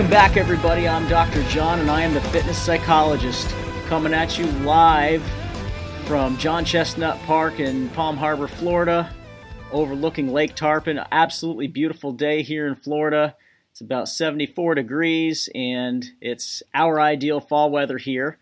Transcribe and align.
Welcome 0.00 0.16
back, 0.16 0.38
everybody. 0.38 0.88
I'm 0.88 1.06
Dr. 1.10 1.42
John, 1.50 1.78
and 1.78 1.90
I 1.90 2.00
am 2.00 2.14
the 2.14 2.22
fitness 2.22 2.56
psychologist 2.56 3.46
coming 3.86 4.14
at 4.14 4.38
you 4.38 4.46
live 4.46 5.22
from 6.06 6.38
John 6.38 6.64
Chesnut 6.64 7.22
Park 7.26 7.60
in 7.60 7.90
Palm 7.90 8.16
Harbor, 8.16 8.48
Florida, 8.48 9.12
overlooking 9.70 10.32
Lake 10.32 10.54
Tarpon. 10.54 11.00
Absolutely 11.12 11.66
beautiful 11.66 12.12
day 12.12 12.40
here 12.40 12.66
in 12.66 12.76
Florida. 12.76 13.36
It's 13.72 13.82
about 13.82 14.08
74 14.08 14.76
degrees, 14.76 15.50
and 15.54 16.10
it's 16.22 16.62
our 16.72 16.98
ideal 16.98 17.38
fall 17.38 17.70
weather 17.70 17.98
here. 17.98 18.38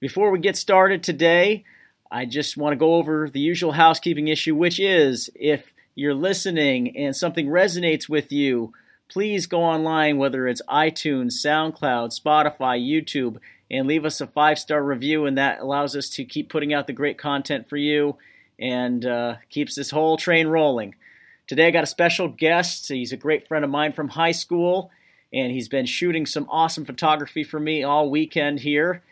Before 0.00 0.30
we 0.30 0.38
get 0.38 0.56
started 0.56 1.02
today, 1.02 1.64
I 2.10 2.24
just 2.24 2.56
want 2.56 2.72
to 2.72 2.76
go 2.78 2.94
over 2.94 3.28
the 3.28 3.40
usual 3.40 3.72
housekeeping 3.72 4.28
issue, 4.28 4.54
which 4.54 4.80
is 4.80 5.28
if 5.34 5.70
you're 5.94 6.14
listening 6.14 6.96
and 6.96 7.14
something 7.14 7.46
resonates 7.46 8.08
with 8.08 8.32
you, 8.32 8.72
please 9.08 9.46
go 9.46 9.62
online, 9.62 10.18
whether 10.18 10.46
it's 10.46 10.62
iTunes, 10.68 11.44
SoundCloud, 11.44 12.18
Spotify, 12.18 12.78
YouTube, 12.78 13.38
and 13.70 13.86
leave 13.86 14.04
us 14.04 14.20
a 14.20 14.26
five 14.26 14.58
star 14.58 14.82
review. 14.82 15.26
And 15.26 15.38
that 15.38 15.60
allows 15.60 15.96
us 15.96 16.08
to 16.10 16.24
keep 16.24 16.48
putting 16.48 16.72
out 16.72 16.86
the 16.86 16.92
great 16.92 17.18
content 17.18 17.68
for 17.68 17.76
you 17.76 18.16
and 18.58 19.04
uh, 19.04 19.36
keeps 19.48 19.74
this 19.74 19.90
whole 19.90 20.16
train 20.16 20.48
rolling. 20.48 20.94
Today, 21.46 21.68
I 21.68 21.70
got 21.70 21.84
a 21.84 21.88
special 21.88 22.28
guest. 22.28 22.88
He's 22.88 23.12
a 23.12 23.16
great 23.16 23.48
friend 23.48 23.64
of 23.64 23.70
mine 23.70 23.92
from 23.92 24.08
high 24.08 24.32
school, 24.32 24.90
and 25.32 25.50
he's 25.50 25.68
been 25.68 25.86
shooting 25.86 26.26
some 26.26 26.46
awesome 26.50 26.84
photography 26.84 27.42
for 27.42 27.58
me 27.58 27.84
all 27.84 28.10
weekend 28.10 28.60
here. 28.60 29.02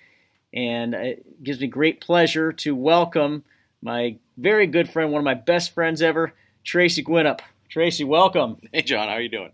And 0.52 0.94
it 0.94 1.42
gives 1.42 1.60
me 1.60 1.66
great 1.66 2.00
pleasure 2.00 2.52
to 2.52 2.74
welcome 2.74 3.44
my 3.82 4.16
very 4.36 4.66
good 4.66 4.90
friend, 4.90 5.12
one 5.12 5.20
of 5.20 5.24
my 5.24 5.34
best 5.34 5.72
friends 5.72 6.02
ever, 6.02 6.32
Tracy 6.64 7.02
Guynup. 7.02 7.40
Tracy, 7.68 8.04
welcome. 8.04 8.58
Hey, 8.72 8.82
John, 8.82 9.08
how 9.08 9.14
are 9.14 9.20
you 9.20 9.28
doing? 9.28 9.52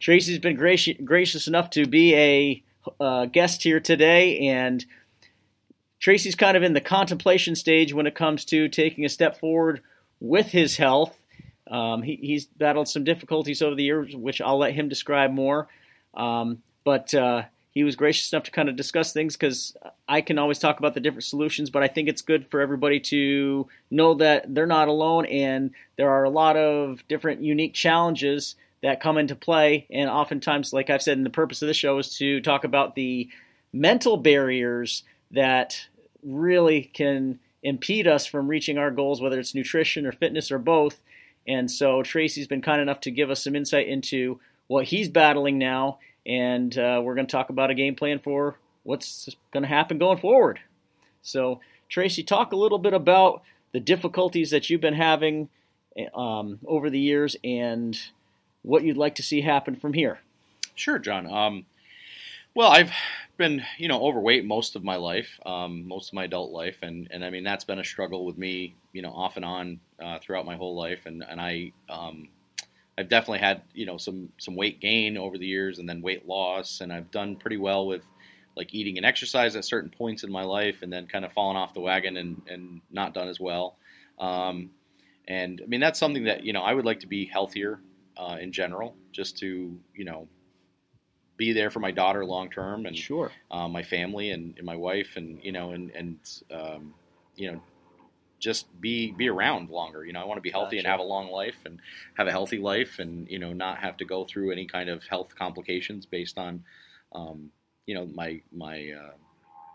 Tracy's 0.00 0.38
been 0.38 0.56
gracious, 0.56 0.96
gracious 1.02 1.46
enough 1.46 1.70
to 1.70 1.86
be 1.86 2.14
a 2.14 2.62
uh, 3.00 3.26
guest 3.26 3.62
here 3.62 3.80
today, 3.80 4.38
and 4.48 4.84
Tracy's 5.98 6.34
kind 6.34 6.56
of 6.56 6.62
in 6.62 6.74
the 6.74 6.80
contemplation 6.80 7.56
stage 7.56 7.92
when 7.92 8.06
it 8.06 8.14
comes 8.14 8.44
to 8.46 8.68
taking 8.68 9.04
a 9.04 9.08
step 9.08 9.38
forward 9.38 9.80
with 10.20 10.48
his 10.48 10.76
health. 10.76 11.16
Um, 11.68 12.02
he, 12.02 12.16
he's 12.16 12.46
battled 12.46 12.88
some 12.88 13.04
difficulties 13.04 13.62
over 13.62 13.74
the 13.74 13.82
years, 13.82 14.14
which 14.14 14.40
I'll 14.40 14.58
let 14.58 14.74
him 14.74 14.88
describe 14.88 15.32
more. 15.32 15.68
Um, 16.14 16.62
but 16.84 17.12
uh, 17.14 17.42
he 17.76 17.82
was 17.82 17.96
gracious 17.96 18.32
enough 18.32 18.44
to 18.44 18.50
kind 18.50 18.68
of 18.68 18.76
discuss 18.76 19.12
things 19.12 19.36
because 19.36 19.76
I 20.08 20.20
can 20.20 20.38
always 20.38 20.58
talk 20.58 20.78
about 20.78 20.94
the 20.94 21.00
different 21.00 21.24
solutions, 21.24 21.70
but 21.70 21.82
I 21.82 21.88
think 21.88 22.08
it's 22.08 22.22
good 22.22 22.46
for 22.46 22.60
everybody 22.60 23.00
to 23.00 23.66
know 23.90 24.14
that 24.14 24.54
they're 24.54 24.66
not 24.66 24.88
alone 24.88 25.26
and 25.26 25.72
there 25.96 26.10
are 26.10 26.24
a 26.24 26.30
lot 26.30 26.56
of 26.56 27.06
different 27.08 27.42
unique 27.42 27.74
challenges 27.74 28.54
that 28.86 29.00
come 29.00 29.18
into 29.18 29.34
play. 29.34 29.84
And 29.90 30.08
oftentimes, 30.08 30.72
like 30.72 30.90
I've 30.90 31.02
said, 31.02 31.16
and 31.16 31.26
the 31.26 31.30
purpose 31.30 31.60
of 31.60 31.66
this 31.66 31.76
show 31.76 31.98
is 31.98 32.16
to 32.18 32.40
talk 32.40 32.62
about 32.62 32.94
the 32.94 33.28
mental 33.72 34.16
barriers 34.16 35.02
that 35.32 35.88
really 36.22 36.82
can 36.82 37.40
impede 37.64 38.06
us 38.06 38.26
from 38.26 38.46
reaching 38.46 38.78
our 38.78 38.92
goals, 38.92 39.20
whether 39.20 39.40
it's 39.40 39.56
nutrition 39.56 40.06
or 40.06 40.12
fitness 40.12 40.52
or 40.52 40.60
both. 40.60 41.02
And 41.48 41.68
so 41.68 42.04
Tracy's 42.04 42.46
been 42.46 42.62
kind 42.62 42.80
enough 42.80 43.00
to 43.00 43.10
give 43.10 43.28
us 43.28 43.42
some 43.42 43.56
insight 43.56 43.88
into 43.88 44.38
what 44.68 44.84
he's 44.84 45.08
battling 45.08 45.58
now, 45.58 45.98
and 46.24 46.76
uh, 46.78 47.00
we're 47.02 47.16
going 47.16 47.26
to 47.26 47.32
talk 47.32 47.50
about 47.50 47.70
a 47.70 47.74
game 47.74 47.96
plan 47.96 48.20
for 48.20 48.56
what's 48.84 49.28
going 49.52 49.64
to 49.64 49.68
happen 49.68 49.98
going 49.98 50.18
forward. 50.18 50.60
So, 51.22 51.60
Tracy, 51.88 52.22
talk 52.22 52.52
a 52.52 52.56
little 52.56 52.78
bit 52.78 52.94
about 52.94 53.42
the 53.72 53.80
difficulties 53.80 54.50
that 54.50 54.70
you've 54.70 54.80
been 54.80 54.94
having 54.94 55.48
um, 56.14 56.60
over 56.66 56.88
the 56.88 57.00
years 57.00 57.36
and 57.42 57.98
what 58.66 58.82
you'd 58.82 58.96
like 58.96 59.14
to 59.14 59.22
see 59.22 59.40
happen 59.40 59.76
from 59.76 59.92
here. 59.92 60.18
Sure, 60.74 60.98
John. 60.98 61.26
Um, 61.32 61.66
well, 62.54 62.68
I've 62.68 62.90
been, 63.36 63.62
you 63.78 63.86
know, 63.86 64.02
overweight 64.02 64.44
most 64.44 64.74
of 64.76 64.82
my 64.82 64.96
life, 64.96 65.38
um, 65.46 65.86
most 65.86 66.08
of 66.08 66.14
my 66.14 66.24
adult 66.24 66.50
life, 66.50 66.78
and, 66.82 67.08
and 67.10 67.24
I 67.24 67.30
mean 67.30 67.44
that's 67.44 67.64
been 67.64 67.78
a 67.78 67.84
struggle 67.84 68.26
with 68.26 68.36
me, 68.36 68.74
you 68.92 69.02
know, 69.02 69.12
off 69.12 69.36
and 69.36 69.44
on 69.44 69.80
uh, 70.02 70.18
throughout 70.18 70.46
my 70.46 70.56
whole 70.56 70.74
life, 70.74 71.06
and 71.06 71.22
and 71.22 71.40
I, 71.40 71.72
um, 71.88 72.28
I've 72.98 73.08
definitely 73.08 73.38
had, 73.38 73.62
you 73.72 73.86
know, 73.86 73.98
some 73.98 74.30
some 74.38 74.56
weight 74.56 74.80
gain 74.80 75.16
over 75.16 75.38
the 75.38 75.46
years, 75.46 75.78
and 75.78 75.88
then 75.88 76.02
weight 76.02 76.26
loss, 76.26 76.80
and 76.80 76.92
I've 76.92 77.10
done 77.10 77.36
pretty 77.36 77.58
well 77.58 77.86
with 77.86 78.02
like 78.56 78.74
eating 78.74 78.96
and 78.96 79.06
exercise 79.06 79.54
at 79.54 79.64
certain 79.64 79.90
points 79.90 80.24
in 80.24 80.32
my 80.32 80.42
life, 80.42 80.82
and 80.82 80.92
then 80.92 81.06
kind 81.06 81.24
of 81.24 81.32
fallen 81.32 81.56
off 81.56 81.72
the 81.72 81.80
wagon 81.80 82.16
and 82.16 82.42
and 82.48 82.80
not 82.90 83.14
done 83.14 83.28
as 83.28 83.38
well. 83.38 83.76
Um, 84.18 84.70
and 85.28 85.60
I 85.62 85.66
mean 85.66 85.80
that's 85.80 86.00
something 86.00 86.24
that 86.24 86.42
you 86.44 86.52
know 86.52 86.62
I 86.62 86.74
would 86.74 86.84
like 86.84 87.00
to 87.00 87.06
be 87.06 87.26
healthier 87.26 87.78
uh, 88.16 88.36
in 88.40 88.52
general, 88.52 88.96
just 89.12 89.38
to 89.38 89.78
you 89.94 90.04
know 90.04 90.28
be 91.36 91.52
there 91.52 91.70
for 91.70 91.80
my 91.80 91.90
daughter 91.90 92.24
long 92.24 92.50
term 92.50 92.86
and 92.86 92.96
sure 92.96 93.30
uh, 93.50 93.68
my 93.68 93.82
family 93.82 94.30
and, 94.30 94.54
and, 94.56 94.64
my 94.64 94.76
wife 94.76 95.16
and 95.16 95.38
you 95.42 95.52
know 95.52 95.72
and 95.72 95.90
and 95.90 96.18
um, 96.50 96.94
you 97.34 97.52
know 97.52 97.60
just 98.38 98.66
be 98.80 99.12
be 99.12 99.28
around 99.28 99.70
longer. 99.70 100.04
You 100.04 100.12
know, 100.12 100.20
I 100.20 100.24
want 100.24 100.38
to 100.38 100.42
be 100.42 100.50
healthy 100.50 100.76
gotcha. 100.76 100.86
and 100.86 100.86
have 100.86 101.00
a 101.00 101.04
long 101.08 101.30
life 101.30 101.56
and 101.64 101.80
have 102.14 102.26
a 102.26 102.30
healthy 102.30 102.58
life 102.58 102.98
and 102.98 103.28
you 103.28 103.38
know 103.38 103.52
not 103.52 103.78
have 103.78 103.96
to 103.98 104.04
go 104.04 104.24
through 104.24 104.52
any 104.52 104.66
kind 104.66 104.88
of 104.88 105.04
health 105.04 105.34
complications 105.36 106.06
based 106.06 106.38
on 106.38 106.62
um, 107.14 107.50
you 107.86 107.94
know 107.94 108.06
my 108.06 108.40
my 108.52 108.90
uh, 108.90 109.12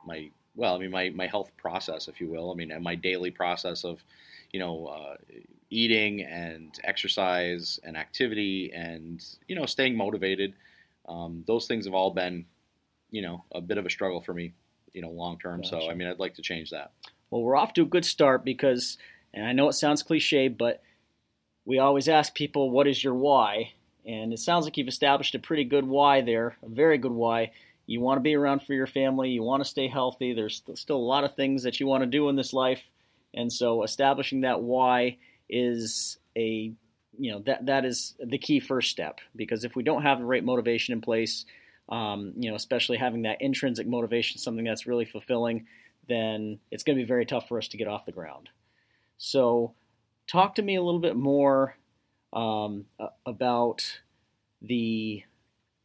my 0.05 0.29
well, 0.55 0.75
I 0.75 0.79
mean 0.79 0.91
my 0.91 1.09
my 1.09 1.27
health 1.27 1.51
process, 1.57 2.07
if 2.07 2.21
you 2.21 2.27
will. 2.27 2.51
I 2.51 2.55
mean 2.55 2.71
my 2.81 2.95
daily 2.95 3.31
process 3.31 3.83
of 3.83 4.03
you 4.51 4.59
know 4.59 4.87
uh, 4.87 5.15
eating 5.71 6.21
and 6.21 6.77
exercise 6.83 7.79
and 7.83 7.97
activity 7.97 8.71
and 8.75 9.23
you 9.47 9.55
know 9.55 9.65
staying 9.65 9.95
motivated. 9.97 10.53
Um, 11.07 11.43
those 11.47 11.65
things 11.65 11.85
have 11.85 11.95
all 11.95 12.11
been 12.11 12.45
you 13.09 13.23
know 13.23 13.43
a 13.51 13.61
bit 13.61 13.79
of 13.79 13.85
a 13.85 13.89
struggle 13.89 14.21
for 14.21 14.33
me, 14.33 14.53
you 14.93 15.01
know, 15.01 15.09
long 15.09 15.39
term. 15.39 15.61
Gotcha. 15.61 15.81
So 15.81 15.89
I 15.89 15.95
mean, 15.95 16.07
I'd 16.07 16.19
like 16.19 16.35
to 16.35 16.43
change 16.43 16.69
that. 16.69 16.91
Well, 17.31 17.41
we're 17.41 17.55
off 17.55 17.73
to 17.73 17.81
a 17.83 17.85
good 17.85 18.05
start 18.05 18.43
because, 18.43 18.97
and 19.33 19.45
I 19.45 19.53
know 19.53 19.69
it 19.69 19.73
sounds 19.73 20.03
cliche, 20.03 20.49
but 20.49 20.81
we 21.65 21.79
always 21.79 22.07
ask 22.07 22.35
people, 22.35 22.69
"What 22.69 22.87
is 22.87 23.03
your 23.03 23.15
why?" 23.15 23.73
And 24.05 24.33
it 24.33 24.39
sounds 24.39 24.65
like 24.65 24.77
you've 24.77 24.87
established 24.87 25.35
a 25.35 25.39
pretty 25.39 25.63
good 25.63 25.87
why 25.87 26.21
there, 26.21 26.57
a 26.63 26.69
very 26.69 26.97
good 26.97 27.11
why. 27.11 27.51
You 27.85 28.01
want 28.01 28.17
to 28.17 28.21
be 28.21 28.35
around 28.35 28.63
for 28.63 28.73
your 28.73 28.87
family. 28.87 29.29
You 29.29 29.43
want 29.43 29.63
to 29.63 29.69
stay 29.69 29.87
healthy. 29.87 30.33
There's 30.33 30.63
still 30.75 30.97
a 30.97 30.97
lot 30.97 31.23
of 31.23 31.35
things 31.35 31.63
that 31.63 31.79
you 31.79 31.87
want 31.87 32.03
to 32.03 32.07
do 32.07 32.29
in 32.29 32.35
this 32.35 32.53
life, 32.53 32.83
and 33.33 33.51
so 33.51 33.83
establishing 33.83 34.41
that 34.41 34.61
why 34.61 35.17
is 35.51 36.17
a 36.35 36.73
you 37.17 37.31
know 37.31 37.39
that 37.39 37.65
that 37.65 37.85
is 37.85 38.15
the 38.19 38.37
key 38.37 38.59
first 38.59 38.89
step 38.89 39.19
because 39.35 39.63
if 39.63 39.75
we 39.75 39.83
don't 39.83 40.01
have 40.01 40.19
the 40.19 40.25
right 40.25 40.43
motivation 40.43 40.93
in 40.93 41.01
place, 41.01 41.45
um, 41.89 42.33
you 42.37 42.49
know, 42.49 42.55
especially 42.55 42.97
having 42.97 43.23
that 43.23 43.41
intrinsic 43.41 43.85
motivation, 43.85 44.39
something 44.39 44.65
that's 44.65 44.87
really 44.87 45.05
fulfilling, 45.05 45.67
then 46.07 46.59
it's 46.71 46.83
going 46.83 46.97
to 46.97 47.03
be 47.03 47.07
very 47.07 47.25
tough 47.25 47.47
for 47.47 47.57
us 47.57 47.67
to 47.69 47.77
get 47.77 47.87
off 47.87 48.05
the 48.05 48.11
ground. 48.11 48.49
So, 49.17 49.73
talk 50.25 50.55
to 50.55 50.61
me 50.61 50.75
a 50.75 50.81
little 50.81 50.99
bit 51.01 51.15
more 51.15 51.75
um, 52.33 52.85
about 53.25 53.99
the 54.61 55.23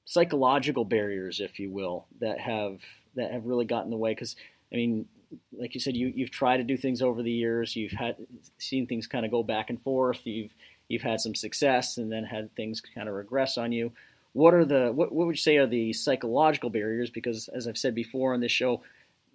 psychological 0.05 0.85
barriers, 0.85 1.41
if 1.41 1.59
you 1.59 1.71
will, 1.71 2.07
that 2.21 2.39
have 2.41 2.81
that 3.17 3.33
have 3.33 3.47
really 3.47 3.65
gotten 3.65 3.87
in 3.87 3.91
the 3.91 3.97
way. 3.97 4.13
Because 4.13 4.37
I 4.73 4.77
mean, 4.77 5.07
like 5.53 5.75
you 5.75 5.81
said, 5.81 5.97
you 5.97 6.13
you've 6.15 6.31
tried 6.31 6.59
to 6.59 6.65
do 6.65 6.77
things 6.77 7.03
over 7.03 7.23
the 7.23 7.31
years. 7.31 7.77
You've 7.77 7.93
had 7.93 8.17
seen 8.59 8.87
things 8.87 9.07
kind 9.07 9.25
of 9.25 9.31
go 9.31 9.43
back 9.43 9.71
and 9.71 9.81
forth. 9.81 10.21
You've 10.25 10.55
you've 10.89 11.03
had 11.03 11.21
some 11.21 11.35
success 11.35 11.99
and 11.99 12.11
then 12.11 12.25
had 12.25 12.55
things 12.55 12.81
kind 12.81 13.09
of 13.09 13.15
regress 13.15 13.59
on 13.59 13.73
you. 13.73 13.93
What 14.33 14.55
are 14.55 14.65
the 14.65 14.93
what, 14.93 15.13
what 15.13 15.27
would 15.27 15.37
you 15.37 15.41
say 15.43 15.57
are 15.57 15.67
the 15.67 15.93
psychological 15.93 16.71
barriers? 16.71 17.11
Because 17.11 17.49
as 17.49 17.67
I've 17.67 17.79
said 17.79 17.95
before 17.95 18.35
on 18.35 18.41
this 18.41 18.53
show, 18.53 18.83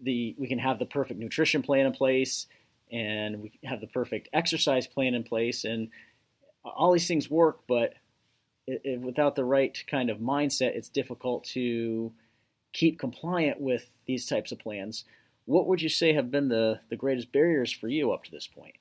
the 0.02 0.36
we 0.38 0.48
can 0.48 0.60
have 0.60 0.80
the 0.80 0.86
perfect 0.86 1.20
nutrition 1.20 1.62
plan 1.62 1.86
in 1.86 1.94
place 1.94 2.48
and 2.92 3.42
we 3.42 3.52
have 3.64 3.82
the 3.82 3.88
perfect 3.88 4.28
exercise 4.34 4.86
plan 4.86 5.14
in 5.14 5.24
place 5.24 5.64
and 5.64 5.90
all 6.64 6.92
these 6.92 7.08
things 7.08 7.30
work, 7.30 7.60
but 7.68 7.96
it, 8.68 8.82
it, 8.84 9.00
without 9.00 9.36
the 9.36 9.46
right 9.46 9.84
kind 9.90 10.10
of 10.10 10.20
mindset, 10.20 10.76
it's 10.76 10.90
difficult 10.90 11.44
to 11.46 12.12
keep 12.74 13.00
compliant 13.00 13.60
with 13.60 13.90
these 14.06 14.28
types 14.28 14.52
of 14.52 14.60
plans 14.60 15.04
what 15.46 15.68
would 15.68 15.82
you 15.82 15.90
say 15.90 16.14
have 16.14 16.32
been 16.32 16.50
the, 16.50 16.80
the 16.90 16.96
greatest 16.96 17.32
barriers 17.32 17.72
for 17.72 17.88
you 17.88 18.12
up 18.12 18.24
to 18.26 18.32
this 18.32 18.48
point? 18.48 18.76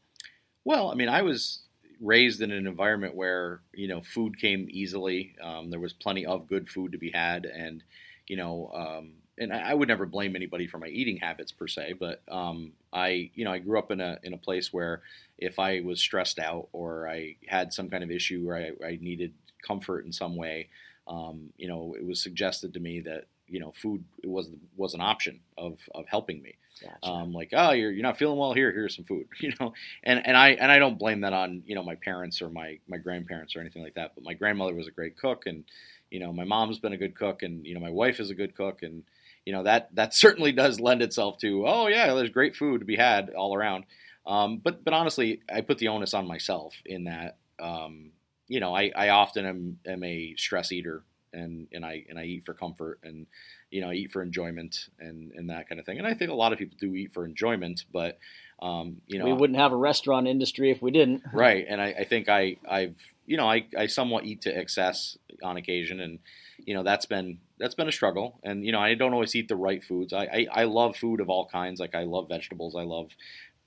Well, 0.65 0.91
I 0.91 0.95
mean, 0.95 1.09
I 1.09 1.23
was 1.23 1.63
raised 2.01 2.41
in 2.41 2.51
an 2.51 2.67
environment 2.67 3.15
where 3.15 3.61
you 3.75 3.89
know 3.89 4.01
food 4.03 4.39
came 4.41 4.69
easily. 4.71 5.35
Um, 5.43 5.71
there 5.71 5.81
was 5.81 5.93
plenty 5.93 6.27
of 6.27 6.49
good 6.49 6.69
food 6.69 6.93
to 6.93 6.99
be 6.99 7.11
had, 7.11 7.45
and 7.45 7.83
you 8.27 8.37
know, 8.37 8.71
um, 8.75 9.13
and 9.39 9.53
I, 9.53 9.71
I, 9.71 9.75
would 9.75 9.89
never 9.89 10.07
blame 10.07 10.37
anybody 10.37 10.67
for 10.67 10.79
my 10.79 10.89
eating 10.89 11.17
habits 11.17 11.53
per 11.53 11.67
se, 11.67 11.95
but 11.99 12.23
um, 12.29 12.73
I, 12.93 13.31
you 13.35 13.45
know, 13.45 13.53
I 13.53 13.59
grew 13.59 13.79
up 13.79 13.91
in 13.91 14.01
a 14.01 14.19
in 14.23 14.35
a 14.35 14.39
place 14.39 14.73
where 14.73 15.03
if 15.39 15.59
I 15.59 15.81
was 15.81 16.01
stressed 16.01 16.39
out 16.39 16.69
or 16.73 17.09
I 17.09 17.37
had 17.47 17.73
some 17.73 17.89
kind 17.89 18.05
of 18.05 18.11
issue 18.11 18.47
where 18.47 18.57
I, 18.57 18.87
I 18.87 18.99
needed 19.01 19.33
comfort 19.67 20.05
in 20.05 20.13
some 20.13 20.37
way, 20.37 20.69
um, 21.07 21.51
you 21.57 21.69
know, 21.69 21.95
it 21.99 22.05
was 22.05 22.23
suggested 22.23 22.75
to 22.75 22.81
me 22.81 23.01
that 23.01 23.25
you 23.51 23.61
know 23.61 23.73
food 23.73 24.05
was 24.25 24.49
was 24.77 24.95
an 24.95 25.01
option 25.01 25.41
of 25.59 25.79
of 25.95 26.07
helping 26.09 26.41
me. 26.43 26.55
Gotcha. 26.81 26.97
Um, 27.03 27.33
like 27.33 27.51
oh 27.53 27.73
you're 27.73 27.91
you're 27.91 28.03
not 28.03 28.17
feeling 28.17 28.39
well 28.39 28.55
here 28.55 28.73
here's 28.73 28.97
some 28.97 29.05
food 29.05 29.27
you 29.41 29.53
know 29.61 29.75
and 30.05 30.25
and 30.25 30.37
I 30.37 30.51
and 30.51 30.71
I 30.71 30.79
don't 30.79 30.99
blame 30.99 31.23
that 31.23 31.33
on 31.33 31.63
you 31.67 31.75
know 31.75 31.83
my 31.83 31.97
parents 31.97 32.41
or 32.41 32.49
my 32.49 32.79
my 32.89 32.97
grandparents 32.97 33.55
or 33.55 33.61
anything 33.61 33.83
like 33.83 33.95
that 33.95 34.13
but 34.15 34.25
my 34.25 34.35
grandmother 34.35 34.75
was 34.75 34.87
a 34.87 34.93
great 34.93 35.19
cook 35.19 35.45
and 35.47 35.65
you 36.11 36.21
know 36.21 36.33
my 36.33 36.45
mom's 36.45 36.79
been 36.79 36.93
a 36.93 36.97
good 36.97 37.17
cook 37.17 37.43
and 37.43 37.67
you 37.67 37.75
know 37.75 37.81
my 37.81 37.91
wife 37.91 38.21
is 38.21 38.31
a 38.31 38.35
good 38.35 38.57
cook 38.57 38.83
and 38.83 39.03
you 39.45 39.53
know 39.53 39.65
that 39.65 39.95
that 39.95 40.15
certainly 40.25 40.53
does 40.53 40.81
lend 40.81 41.03
itself 41.03 41.39
to 41.39 41.67
oh 41.67 41.89
yeah 41.89 42.15
there's 42.15 42.31
great 42.31 42.57
food 42.57 42.81
to 42.81 42.87
be 42.87 42.97
had 42.97 43.31
all 43.31 43.55
around 43.55 43.85
um, 44.27 44.59
but 44.59 44.85
but 44.85 44.95
honestly 44.95 45.41
I 45.53 45.61
put 45.61 45.79
the 45.79 45.89
onus 45.89 46.15
on 46.15 46.27
myself 46.27 46.75
in 46.87 47.05
that 47.05 47.37
um, 47.59 48.13
you 48.49 48.61
know 48.61 48.75
I, 48.75 48.93
I 48.95 49.09
often 49.11 49.45
am, 49.45 49.79
am 49.87 50.05
a 50.05 50.35
stress 50.37 50.73
eater 50.73 51.03
and 51.33 51.69
and 51.73 51.85
I 51.85 52.05
and 52.09 52.19
I 52.19 52.25
eat 52.25 52.45
for 52.45 52.55
comfort 52.55 53.01
and 53.03 53.27
you 53.71 53.81
know 53.81 53.91
I 53.91 53.95
eat 53.95 54.13
for 54.13 54.23
enjoyment 54.23 54.89
and 54.99 55.33
and 55.33 55.51
that 55.51 55.69
kind 55.69 55.79
of 55.79 55.87
thing. 55.87 55.99
And 55.99 56.07
I 56.07 56.15
think 56.15 56.31
a 56.31 56.35
lot 56.35 56.53
of 56.53 56.59
people 56.59 56.77
do 56.81 56.95
eat 56.95 57.13
for 57.13 57.25
enjoyment, 57.25 57.85
but 57.93 58.19
um, 58.63 59.01
you 59.07 59.19
know 59.19 59.25
we 59.25 59.33
wouldn't 59.33 59.59
have 59.59 59.73
a 59.73 59.77
restaurant 59.77 60.27
industry 60.27 60.71
if 60.71 60.83
we 60.83 60.91
didn't. 60.91 61.23
right. 61.33 61.65
And 61.69 61.81
I, 61.81 61.95
I 62.01 62.05
think 62.05 62.29
I 62.29 62.57
I've 62.69 62.97
you 63.27 63.37
know 63.37 63.49
I, 63.49 63.67
I 63.77 63.87
somewhat 63.87 64.25
eat 64.25 64.43
to 64.43 64.57
excess 64.57 65.17
on 65.43 65.57
occasion, 65.57 66.01
and 66.01 66.19
you 66.59 66.75
know 66.75 66.83
that's 66.83 67.07
been 67.07 67.39
that's 67.59 67.75
been 67.75 67.89
a 67.89 67.93
struggle. 67.93 68.39
And 68.43 68.65
you 68.65 68.73
know 68.73 68.81
I 68.81 68.95
don't 68.95 69.13
always 69.13 69.35
eat 69.35 69.49
the 69.49 69.57
right 69.57 69.83
foods. 69.83 70.13
I 70.13 70.25
I, 70.25 70.47
I 70.53 70.65
love 70.65 70.97
food 70.97 71.21
of 71.21 71.31
all 71.31 71.47
kinds. 71.47 71.81
Like 71.81 71.95
I 71.95 72.05
love 72.05 72.29
vegetables. 72.29 72.75
I 72.77 72.83
love 72.83 73.11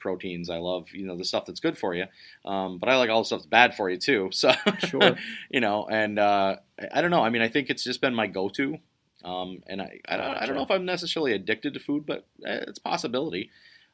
proteins. 0.03 0.49
I 0.49 0.57
love 0.57 0.89
you 0.93 1.07
know 1.07 1.17
the 1.17 1.25
stuff 1.25 1.45
that's 1.47 1.59
good 1.61 1.77
for 1.77 1.95
you, 1.95 2.05
um, 2.45 2.77
but 2.77 2.89
I 2.89 2.97
like 2.97 3.09
all 3.09 3.21
the 3.21 3.25
stuff 3.25 3.39
that's 3.39 3.47
bad 3.61 3.73
for 3.75 3.89
you 3.89 3.97
too. 3.97 4.29
So 4.41 4.51
Sure. 4.87 5.15
you 5.49 5.61
know, 5.61 5.87
and 5.89 6.19
uh, 6.19 6.57
I- 6.93 7.01
don't 7.01 7.09
know. 7.11 7.23
I 7.23 7.29
mean, 7.29 7.41
I 7.41 7.49
think 7.49 7.69
it's 7.69 7.83
just 7.83 8.01
been 8.01 8.13
my 8.13 8.27
go-to, 8.27 8.77
um, 9.23 9.63
and 9.67 9.81
I 9.81 9.99
I 10.07 10.17
don't, 10.17 10.35
I 10.41 10.45
don't 10.45 10.55
know 10.57 10.63
if 10.63 10.71
I'm 10.71 10.85
necessarily 10.85 11.33
addicted 11.33 11.73
to 11.73 11.79
food, 11.79 12.05
but 12.05 12.25
eh, 12.45 12.65
it's 12.67 12.79
a 12.79 12.81
possibility. 12.81 13.49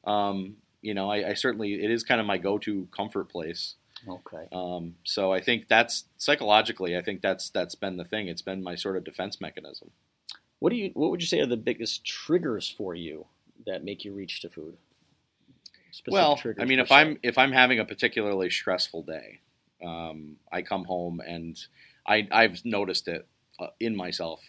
Um, 0.05 0.57
you 0.81 0.93
know, 0.93 1.09
I, 1.11 1.29
I 1.29 1.33
certainly 1.35 1.73
it 1.85 1.91
is 1.91 2.03
kind 2.03 2.19
of 2.19 2.27
my 2.27 2.37
go-to 2.37 2.87
comfort 2.95 3.29
place. 3.29 3.75
Okay. 4.07 4.47
Um, 4.53 4.95
so 5.03 5.33
I 5.33 5.41
think 5.41 5.67
that's 5.67 6.05
psychologically, 6.17 6.97
I 6.97 7.01
think 7.01 7.21
that's 7.21 7.49
that's 7.49 7.75
been 7.75 7.97
the 7.97 8.05
thing. 8.05 8.27
It's 8.29 8.41
been 8.41 8.63
my 8.63 8.75
sort 8.75 8.95
of 8.97 9.03
defense 9.03 9.39
mechanism. 9.41 9.91
What 10.59 10.69
do 10.71 10.75
you? 10.77 10.91
What 10.93 11.11
would 11.11 11.21
you 11.21 11.27
say 11.27 11.39
are 11.41 11.45
the 11.45 11.57
biggest 11.71 12.03
triggers 12.05 12.67
for 12.69 12.95
you 12.95 13.25
that 13.65 13.83
make 13.83 14.03
you 14.05 14.13
reach 14.13 14.41
to 14.41 14.49
food? 14.49 14.77
Well, 16.07 16.39
I 16.59 16.65
mean, 16.65 16.79
if. 16.79 16.91
I'm 16.91 17.17
if 17.23 17.37
I'm 17.37 17.51
having 17.51 17.79
a 17.79 17.85
particularly 17.85 18.49
stressful 18.49 19.03
day, 19.03 19.41
um, 19.85 20.37
I 20.51 20.61
come 20.61 20.85
home 20.85 21.21
and 21.25 21.57
I 22.07 22.27
I've 22.31 22.63
noticed 22.65 23.07
it 23.07 23.27
uh, 23.59 23.67
in 23.79 23.95
myself 23.95 24.41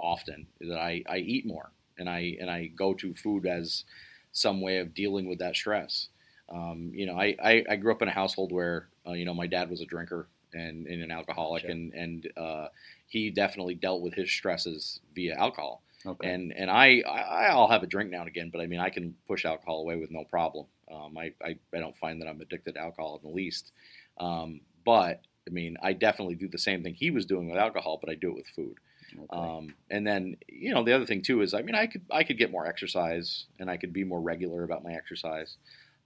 often 0.00 0.46
that 0.60 0.78
I, 0.78 1.02
I 1.08 1.18
eat 1.18 1.46
more 1.46 1.72
and 1.98 2.08
I 2.08 2.36
and 2.40 2.50
I 2.50 2.66
go 2.66 2.94
to 2.94 3.14
food 3.14 3.46
as 3.46 3.84
some 4.32 4.60
way 4.60 4.78
of 4.78 4.94
dealing 4.94 5.28
with 5.28 5.38
that 5.40 5.56
stress. 5.56 6.08
Um, 6.50 6.90
you 6.94 7.06
know, 7.06 7.18
I, 7.18 7.36
I, 7.42 7.64
I 7.68 7.76
grew 7.76 7.92
up 7.92 8.00
in 8.00 8.08
a 8.08 8.12
household 8.12 8.52
where 8.52 8.88
uh, 9.06 9.12
you 9.12 9.24
know 9.24 9.34
my 9.34 9.46
dad 9.46 9.70
was 9.70 9.80
a 9.80 9.86
drinker 9.86 10.28
and, 10.52 10.86
and 10.86 11.02
an 11.02 11.10
alcoholic, 11.10 11.62
Gotcha. 11.62 11.72
and 11.72 11.92
and 11.94 12.32
uh, 12.36 12.68
he 13.08 13.30
definitely 13.30 13.74
dealt 13.74 14.02
with 14.02 14.14
his 14.14 14.30
stresses 14.30 15.00
via 15.14 15.34
alcohol. 15.36 15.82
Okay. 16.06 16.32
And 16.32 16.52
and 16.52 16.70
I, 16.70 17.02
I 17.08 17.46
I'll 17.46 17.68
have 17.68 17.82
a 17.82 17.86
drink 17.86 18.10
now 18.10 18.20
and 18.20 18.28
again, 18.28 18.50
but 18.52 18.60
I 18.60 18.66
mean 18.66 18.80
I 18.80 18.90
can 18.90 19.14
push 19.26 19.44
alcohol 19.44 19.80
away 19.80 19.96
with 19.96 20.10
no 20.10 20.24
problem. 20.24 20.66
Um, 20.92 21.16
I, 21.18 21.32
I 21.42 21.56
I 21.74 21.78
don't 21.78 21.96
find 21.98 22.20
that 22.20 22.28
I'm 22.28 22.40
addicted 22.40 22.74
to 22.74 22.80
alcohol 22.80 23.20
in 23.22 23.28
the 23.28 23.34
least. 23.34 23.72
Um, 24.18 24.60
but 24.84 25.22
I 25.46 25.50
mean 25.50 25.76
I 25.82 25.92
definitely 25.92 26.36
do 26.36 26.48
the 26.48 26.58
same 26.58 26.82
thing 26.82 26.94
he 26.94 27.10
was 27.10 27.26
doing 27.26 27.48
with 27.48 27.58
alcohol, 27.58 27.98
but 28.00 28.10
I 28.10 28.14
do 28.14 28.30
it 28.30 28.36
with 28.36 28.46
food. 28.54 28.76
okay. 29.14 29.26
Um, 29.30 29.74
and 29.90 30.06
then 30.06 30.36
you 30.48 30.72
know 30.72 30.84
the 30.84 30.94
other 30.94 31.06
thing 31.06 31.22
too 31.22 31.42
is 31.42 31.54
I 31.54 31.62
mean 31.62 31.74
I 31.74 31.86
could 31.86 32.02
I 32.10 32.24
could 32.24 32.38
get 32.38 32.50
more 32.50 32.66
exercise 32.66 33.46
and 33.58 33.70
I 33.70 33.76
could 33.76 33.92
be 33.92 34.04
more 34.04 34.20
regular 34.20 34.64
about 34.64 34.84
my 34.84 34.92
exercise. 34.92 35.56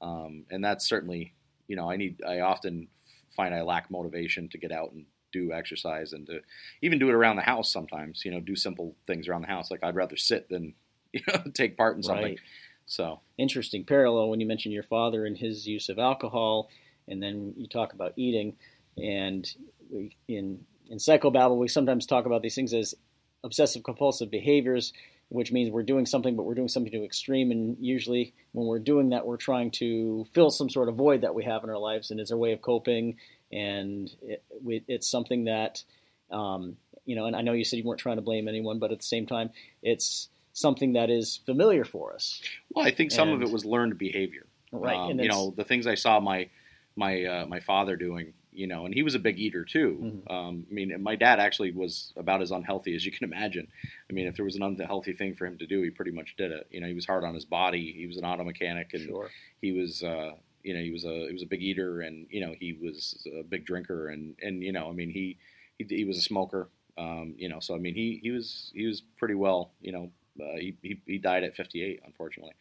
Um, 0.00 0.44
and 0.50 0.64
that's 0.64 0.88
certainly 0.88 1.34
you 1.68 1.76
know 1.76 1.90
I 1.90 1.96
need 1.96 2.22
I 2.26 2.40
often 2.40 2.88
find 3.36 3.54
I 3.54 3.62
lack 3.62 3.90
motivation 3.90 4.48
to 4.50 4.58
get 4.58 4.72
out 4.72 4.92
and 4.92 5.06
do 5.32 5.52
exercise 5.52 6.12
and 6.12 6.26
to 6.26 6.40
even 6.82 6.98
do 6.98 7.08
it 7.08 7.14
around 7.14 7.36
the 7.36 7.42
house 7.42 7.72
sometimes. 7.72 8.24
You 8.24 8.30
know, 8.30 8.40
do 8.40 8.56
simple 8.56 8.94
things 9.06 9.28
around 9.28 9.42
the 9.42 9.48
house. 9.48 9.70
Like 9.70 9.82
I'd 9.82 9.96
rather 9.96 10.16
sit 10.16 10.48
than 10.48 10.74
you 11.12 11.20
know 11.28 11.42
take 11.52 11.76
part 11.76 11.96
in 11.96 12.02
something. 12.02 12.24
Right. 12.24 12.38
So 12.86 13.20
Interesting 13.42 13.84
parallel 13.84 14.28
when 14.28 14.38
you 14.38 14.46
mention 14.46 14.70
your 14.70 14.84
father 14.84 15.26
and 15.26 15.36
his 15.36 15.66
use 15.66 15.88
of 15.88 15.98
alcohol, 15.98 16.70
and 17.08 17.20
then 17.20 17.54
you 17.56 17.66
talk 17.66 17.92
about 17.92 18.12
eating. 18.16 18.54
And 18.96 19.52
we, 19.90 20.16
in 20.28 20.64
in 20.88 20.98
psychobabble, 20.98 21.58
we 21.58 21.66
sometimes 21.66 22.06
talk 22.06 22.24
about 22.24 22.42
these 22.42 22.54
things 22.54 22.72
as 22.72 22.94
obsessive 23.42 23.82
compulsive 23.82 24.30
behaviors, 24.30 24.92
which 25.28 25.50
means 25.50 25.72
we're 25.72 25.82
doing 25.82 26.06
something, 26.06 26.36
but 26.36 26.44
we're 26.44 26.54
doing 26.54 26.68
something 26.68 26.92
to 26.92 27.04
extreme. 27.04 27.50
And 27.50 27.76
usually, 27.80 28.32
when 28.52 28.68
we're 28.68 28.78
doing 28.78 29.08
that, 29.08 29.26
we're 29.26 29.38
trying 29.38 29.72
to 29.72 30.24
fill 30.32 30.50
some 30.50 30.70
sort 30.70 30.88
of 30.88 30.94
void 30.94 31.22
that 31.22 31.34
we 31.34 31.42
have 31.42 31.64
in 31.64 31.70
our 31.70 31.78
lives, 31.78 32.12
and 32.12 32.20
it's 32.20 32.30
a 32.30 32.36
way 32.36 32.52
of 32.52 32.60
coping. 32.60 33.16
And 33.52 34.10
it, 34.22 34.42
it's 34.88 35.08
something 35.08 35.44
that, 35.44 35.82
um, 36.30 36.76
you 37.04 37.14
know, 37.16 37.26
and 37.26 37.36
I 37.36 37.42
know 37.42 37.52
you 37.52 37.64
said 37.64 37.78
you 37.78 37.84
weren't 37.84 38.00
trying 38.00 38.16
to 38.16 38.22
blame 38.22 38.48
anyone, 38.48 38.78
but 38.78 38.92
at 38.92 38.98
the 38.98 39.04
same 39.04 39.26
time, 39.26 39.50
it's 39.82 40.28
something 40.54 40.92
that 40.94 41.10
is 41.10 41.40
familiar 41.46 41.84
for 41.84 42.12
us. 42.14 42.40
well, 42.74 42.86
I 42.86 42.90
think 42.90 43.10
some 43.10 43.28
of 43.30 43.42
it 43.42 43.50
was 43.50 43.64
learned 43.64 43.98
behavior. 43.98 44.46
Right. 44.70 44.96
Um, 44.96 45.10
and 45.12 45.20
you 45.22 45.28
know 45.28 45.52
the 45.56 45.64
things 45.64 45.86
I 45.86 45.94
saw 45.96 46.18
my 46.20 46.48
my 46.96 47.24
uh, 47.24 47.46
my 47.46 47.60
father 47.60 47.96
doing. 47.96 48.32
You 48.54 48.66
know, 48.66 48.84
and 48.84 48.92
he 48.92 49.02
was 49.02 49.14
a 49.14 49.18
big 49.18 49.38
eater 49.38 49.64
too. 49.64 50.22
Mhm. 50.28 50.30
Um, 50.30 50.66
I 50.70 50.74
mean, 50.74 51.02
my 51.02 51.16
dad 51.16 51.40
actually 51.40 51.72
was 51.72 52.12
about 52.18 52.42
as 52.42 52.50
unhealthy 52.50 52.94
as 52.94 53.02
you 53.06 53.10
can 53.10 53.24
imagine. 53.32 53.66
I 54.10 54.12
mean, 54.12 54.26
if 54.26 54.36
there 54.36 54.44
was 54.44 54.56
an 54.56 54.62
unhealthy 54.62 55.14
thing 55.14 55.34
for 55.34 55.46
him 55.46 55.56
to 55.56 55.66
do, 55.66 55.80
he 55.80 55.88
pretty 55.88 56.10
much 56.10 56.36
did 56.36 56.50
it. 56.52 56.66
You 56.70 56.82
know, 56.82 56.86
he 56.86 56.92
was 56.92 57.06
hard 57.06 57.24
on 57.24 57.32
his 57.34 57.46
body. 57.46 57.94
He 57.96 58.06
was 58.06 58.18
an 58.18 58.26
auto 58.26 58.44
mechanic, 58.44 58.90
and 58.92 59.06
Sure. 59.06 59.30
he 59.62 59.72
was 59.72 60.02
uh, 60.02 60.32
you 60.62 60.74
know 60.74 60.80
he 60.80 60.90
was 60.90 61.04
a 61.04 61.26
he 61.26 61.32
was 61.32 61.42
a 61.42 61.46
big 61.46 61.62
eater 61.62 62.02
and 62.02 62.26
you 62.30 62.40
know 62.40 62.54
he 62.58 62.72
was 62.72 63.26
a 63.38 63.42
big 63.42 63.64
drinker 63.64 64.08
and 64.08 64.34
and 64.42 64.62
you 64.62 64.72
know 64.72 64.88
I 64.88 64.92
mean 64.92 65.10
he 65.10 65.38
he, 65.78 65.84
he 65.96 66.04
was 66.04 66.18
a 66.18 66.22
smoker 66.22 66.68
um, 66.98 67.34
you 67.36 67.48
know 67.48 67.60
so 67.60 67.74
I 67.74 67.78
mean 67.78 67.94
he 67.94 68.20
he 68.22 68.30
was 68.30 68.70
he 68.74 68.86
was 68.86 69.02
pretty 69.18 69.34
well 69.34 69.72
you 69.80 69.92
know 69.92 70.10
uh, 70.40 70.56
he, 70.56 70.74
he 70.82 71.00
he 71.06 71.18
died 71.18 71.44
at 71.44 71.56
58 71.56 72.00
unfortunately 72.04 72.54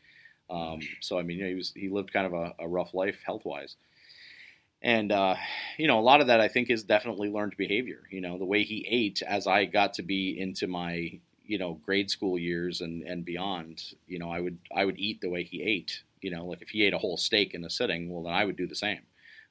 um, 0.50 0.80
so 1.00 1.18
I 1.18 1.24
mean 1.24 1.38
you 1.38 1.44
know, 1.44 1.50
he 1.50 1.56
was 1.56 1.74
he 1.76 1.90
lived 1.90 2.12
kind 2.14 2.26
of 2.26 2.34
a, 2.34 2.54
a 2.60 2.68
rough 2.68 2.94
life 2.94 3.20
health 3.26 3.46
wise 3.46 3.76
and 4.82 5.12
uh, 5.12 5.36
you 5.78 5.88
know 5.88 6.00
a 6.00 6.02
lot 6.02 6.22
of 6.22 6.28
that 6.28 6.42
I 6.42 6.48
think 6.48 6.70
is 6.70 6.84
definitely 6.84 7.30
learned 7.30 7.56
behavior 7.58 8.04
you 8.10 8.22
know 8.22 8.38
the 8.38 8.46
way 8.46 8.64
he 8.64 8.86
ate 8.90 9.22
as 9.22 9.48
I 9.48 9.66
got 9.66 9.94
to 9.96 10.04
be 10.04 10.40
into 10.40 10.68
my 10.68 11.20
you 11.46 11.58
know 11.58 11.74
grade 11.86 12.10
school 12.10 12.40
years 12.40 12.82
and 12.82 13.04
and 13.04 13.26
beyond 13.26 13.84
you 14.08 14.20
know 14.20 14.32
I 14.32 14.40
would 14.40 14.58
I 14.76 14.86
would 14.86 14.98
eat 15.00 15.22
the 15.22 15.30
way 15.30 15.44
he 15.44 15.62
ate 15.62 16.04
you 16.22 16.32
know 16.32 16.46
like 16.46 16.62
if 16.62 16.70
he 16.70 16.84
ate 16.84 16.94
a 16.94 16.98
whole 16.98 17.18
steak 17.18 17.54
in 17.54 17.64
a 17.66 17.70
sitting 17.70 18.10
well 18.10 18.24
then 18.24 18.34
I 18.34 18.46
would 18.46 18.58
do 18.58 18.68
the 18.68 18.76
same. 18.76 19.02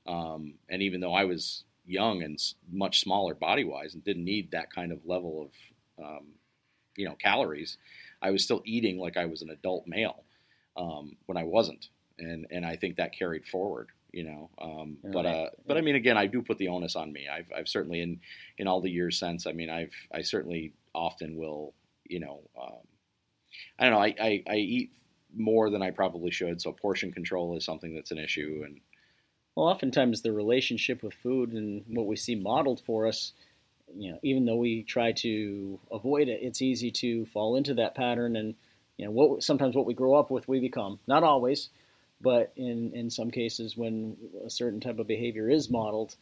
Um, 0.07 0.55
and 0.69 0.83
even 0.83 1.01
though 1.01 1.13
I 1.13 1.25
was 1.25 1.65
young 1.85 2.23
and 2.23 2.39
much 2.73 3.01
smaller 3.01 3.35
body 3.35 3.65
wise 3.65 3.95
and 3.95 4.03
didn't 4.05 4.25
need 4.25 4.53
that 4.53 4.73
kind 4.73 4.93
of 4.93 5.05
level 5.05 5.51
of 5.99 6.05
um, 6.05 6.27
you 6.97 7.07
know 7.07 7.15
calories 7.15 7.77
I 8.23 8.31
was 8.31 8.45
still 8.45 8.63
eating 8.65 8.99
like 8.99 9.17
I 9.17 9.27
was 9.27 9.43
an 9.43 9.51
adult 9.51 9.87
male 9.87 10.25
um, 10.77 11.17
when 11.27 11.37
I 11.37 11.45
wasn't. 11.45 11.89
And 12.19 12.47
and 12.51 12.67
I 12.67 12.77
think 12.77 12.97
that 12.97 13.17
carried 13.19 13.47
forward 13.47 13.89
you 14.13 14.25
know 14.25 14.51
um, 14.61 14.99
but 15.13 15.25
uh, 15.25 15.51
but 15.67 15.77
I 15.77 15.81
mean 15.81 15.95
again 15.95 16.19
I 16.19 16.27
do 16.27 16.43
put 16.43 16.59
the 16.59 16.69
onus 16.69 16.97
on 16.97 17.13
me. 17.13 17.29
I've, 17.29 17.51
I've 17.57 17.69
certainly 17.69 18.01
in 18.01 18.21
in 18.59 18.67
all 18.67 18.81
the 18.81 18.91
years 18.91 19.19
since 19.19 19.47
I 19.47 19.53
mean 19.53 19.71
I've 19.71 19.95
I 20.13 20.23
certainly 20.23 20.75
often 20.95 21.37
will 21.37 21.75
you 22.05 22.21
know 22.21 22.43
um, 22.61 22.87
I 23.79 23.85
don't 23.85 23.93
know 23.93 24.03
I, 24.03 24.15
I, 24.21 24.43
I 24.49 24.57
eat 24.57 24.93
more 25.37 25.71
than 25.71 25.83
I 25.83 25.91
probably 25.91 26.31
should 26.31 26.61
so 26.61 26.73
portion 26.73 27.13
control 27.13 27.57
is 27.57 27.65
something 27.65 27.95
that's 27.95 28.11
an 28.11 28.19
issue 28.19 28.63
and 28.65 28.81
Well, 29.57 29.67
oftentimes 29.67 30.23
the 30.23 30.33
relationship 30.33 31.03
with 31.03 31.15
food 31.15 31.53
and 31.53 31.85
what 31.89 32.07
we 32.07 32.17
see 32.17 32.35
modeled 32.35 32.81
for 32.87 33.07
us, 33.07 33.33
you 33.97 34.13
know, 34.13 34.19
even 34.23 34.45
though 34.45 34.57
we 34.57 34.83
try 34.85 35.13
to 35.13 35.79
avoid 35.91 36.29
it, 36.29 36.41
it's 36.43 36.63
easy 36.63 36.91
to 36.93 37.27
fall 37.27 37.57
into 37.57 37.75
that 37.75 37.95
pattern. 37.95 38.37
And 38.37 38.55
you 38.97 39.05
know, 39.07 39.11
what 39.11 39.43
sometimes 39.43 39.75
what 39.75 39.87
we 39.87 39.95
grow 39.95 40.15
up 40.15 40.31
with, 40.31 40.49
we 40.49 40.61
become. 40.61 41.01
Not 41.07 41.23
always, 41.25 41.71
but 42.21 42.53
in 42.57 42.93
in 42.95 43.11
some 43.11 43.31
cases, 43.31 43.77
when 43.77 44.17
a 44.47 44.51
certain 44.51 44.81
type 44.81 44.99
of 44.99 45.07
behavior 45.07 45.49
is 45.51 45.71
modeled, 45.71 46.17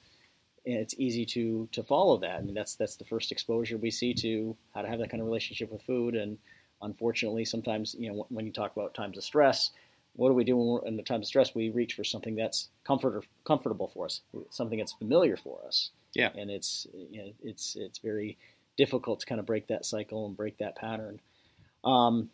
it's 0.64 0.94
easy 0.98 1.24
to 1.26 1.68
to 1.72 1.82
follow 1.82 2.18
that. 2.18 2.38
I 2.38 2.40
mean, 2.42 2.54
that's 2.54 2.74
that's 2.76 2.96
the 2.96 3.04
first 3.04 3.32
exposure 3.32 3.76
we 3.76 3.90
see 3.90 4.14
to 4.14 4.56
how 4.74 4.82
to 4.82 4.88
have 4.88 5.00
that 5.00 5.10
kind 5.10 5.20
of 5.20 5.26
relationship 5.26 5.70
with 5.72 5.82
food. 5.82 6.14
And 6.14 6.38
unfortunately, 6.82 7.44
sometimes 7.44 7.94
you 7.98 8.12
know, 8.12 8.26
when 8.28 8.46
you 8.46 8.52
talk 8.52 8.74
about 8.76 8.94
times 8.94 9.16
of 9.16 9.24
stress, 9.24 9.70
what 10.14 10.28
do 10.28 10.34
we 10.34 10.44
do 10.44 10.56
when 10.56 10.66
we're 10.66 10.86
in 10.86 10.96
the 10.96 11.02
times 11.02 11.26
of 11.26 11.28
stress? 11.28 11.54
We 11.54 11.70
reach 11.70 11.94
for 11.94 12.04
something 12.04 12.34
that's 12.34 12.68
comfort 12.84 13.14
or 13.14 13.22
comfortable 13.44 13.88
for 13.88 14.06
us, 14.06 14.20
something 14.50 14.78
that's 14.78 14.92
familiar 14.92 15.36
for 15.36 15.60
us. 15.66 15.90
Yeah. 16.14 16.30
And 16.36 16.50
it's 16.50 16.86
you 17.10 17.22
know, 17.22 17.32
it's 17.42 17.76
it's 17.76 17.98
very 17.98 18.36
difficult 18.76 19.20
to 19.20 19.26
kind 19.26 19.38
of 19.38 19.46
break 19.46 19.66
that 19.68 19.84
cycle 19.84 20.26
and 20.26 20.36
break 20.36 20.58
that 20.58 20.76
pattern. 20.76 21.20
Um, 21.84 22.30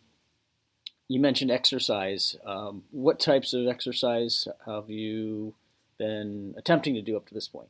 you 1.08 1.20
mentioned 1.20 1.50
exercise. 1.50 2.36
Um, 2.46 2.84
what 2.90 3.20
types 3.20 3.52
of 3.52 3.66
exercise 3.66 4.48
have 4.66 4.88
you 4.88 5.54
been 5.98 6.54
attempting 6.56 6.94
to 6.94 7.02
do 7.02 7.16
up 7.16 7.26
to 7.26 7.34
this 7.34 7.48
point? 7.48 7.68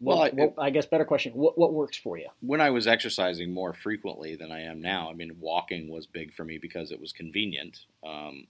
Well, 0.00 0.28
Well, 0.32 0.54
I- 0.58 0.66
I 0.66 0.70
guess 0.70 0.86
better 0.86 1.04
question. 1.04 1.32
What 1.34 1.56
what 1.58 1.72
works 1.72 1.96
for 1.96 2.18
you? 2.18 2.28
when 2.40 2.60
I 2.60 2.70
was 2.70 2.86
exercising 2.86 3.52
more 3.52 3.72
frequently 3.72 4.34
than 4.36 4.52
I 4.52 4.60
am 4.62 4.80
now, 4.80 5.10
I 5.10 5.14
mean, 5.14 5.36
walking 5.40 5.88
was 5.88 6.06
big 6.06 6.32
for 6.34 6.44
me 6.44 6.58
because 6.58 6.92
it 6.92 7.00
was 7.00 7.12
convenient 7.12 7.86
um, 8.04 8.46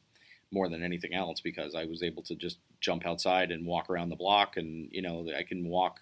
more 0.50 0.68
than 0.68 0.82
anything 0.82 1.14
else 1.14 1.40
because 1.40 1.74
I 1.74 1.84
was 1.84 2.02
able 2.02 2.22
to 2.24 2.34
just 2.34 2.58
jump 2.80 3.06
outside 3.06 3.50
and 3.50 3.66
walk 3.66 3.90
around 3.90 4.08
the 4.10 4.16
block, 4.16 4.56
and 4.56 4.88
you 4.92 5.02
know, 5.02 5.28
I 5.36 5.42
can 5.42 5.68
walk 5.68 6.00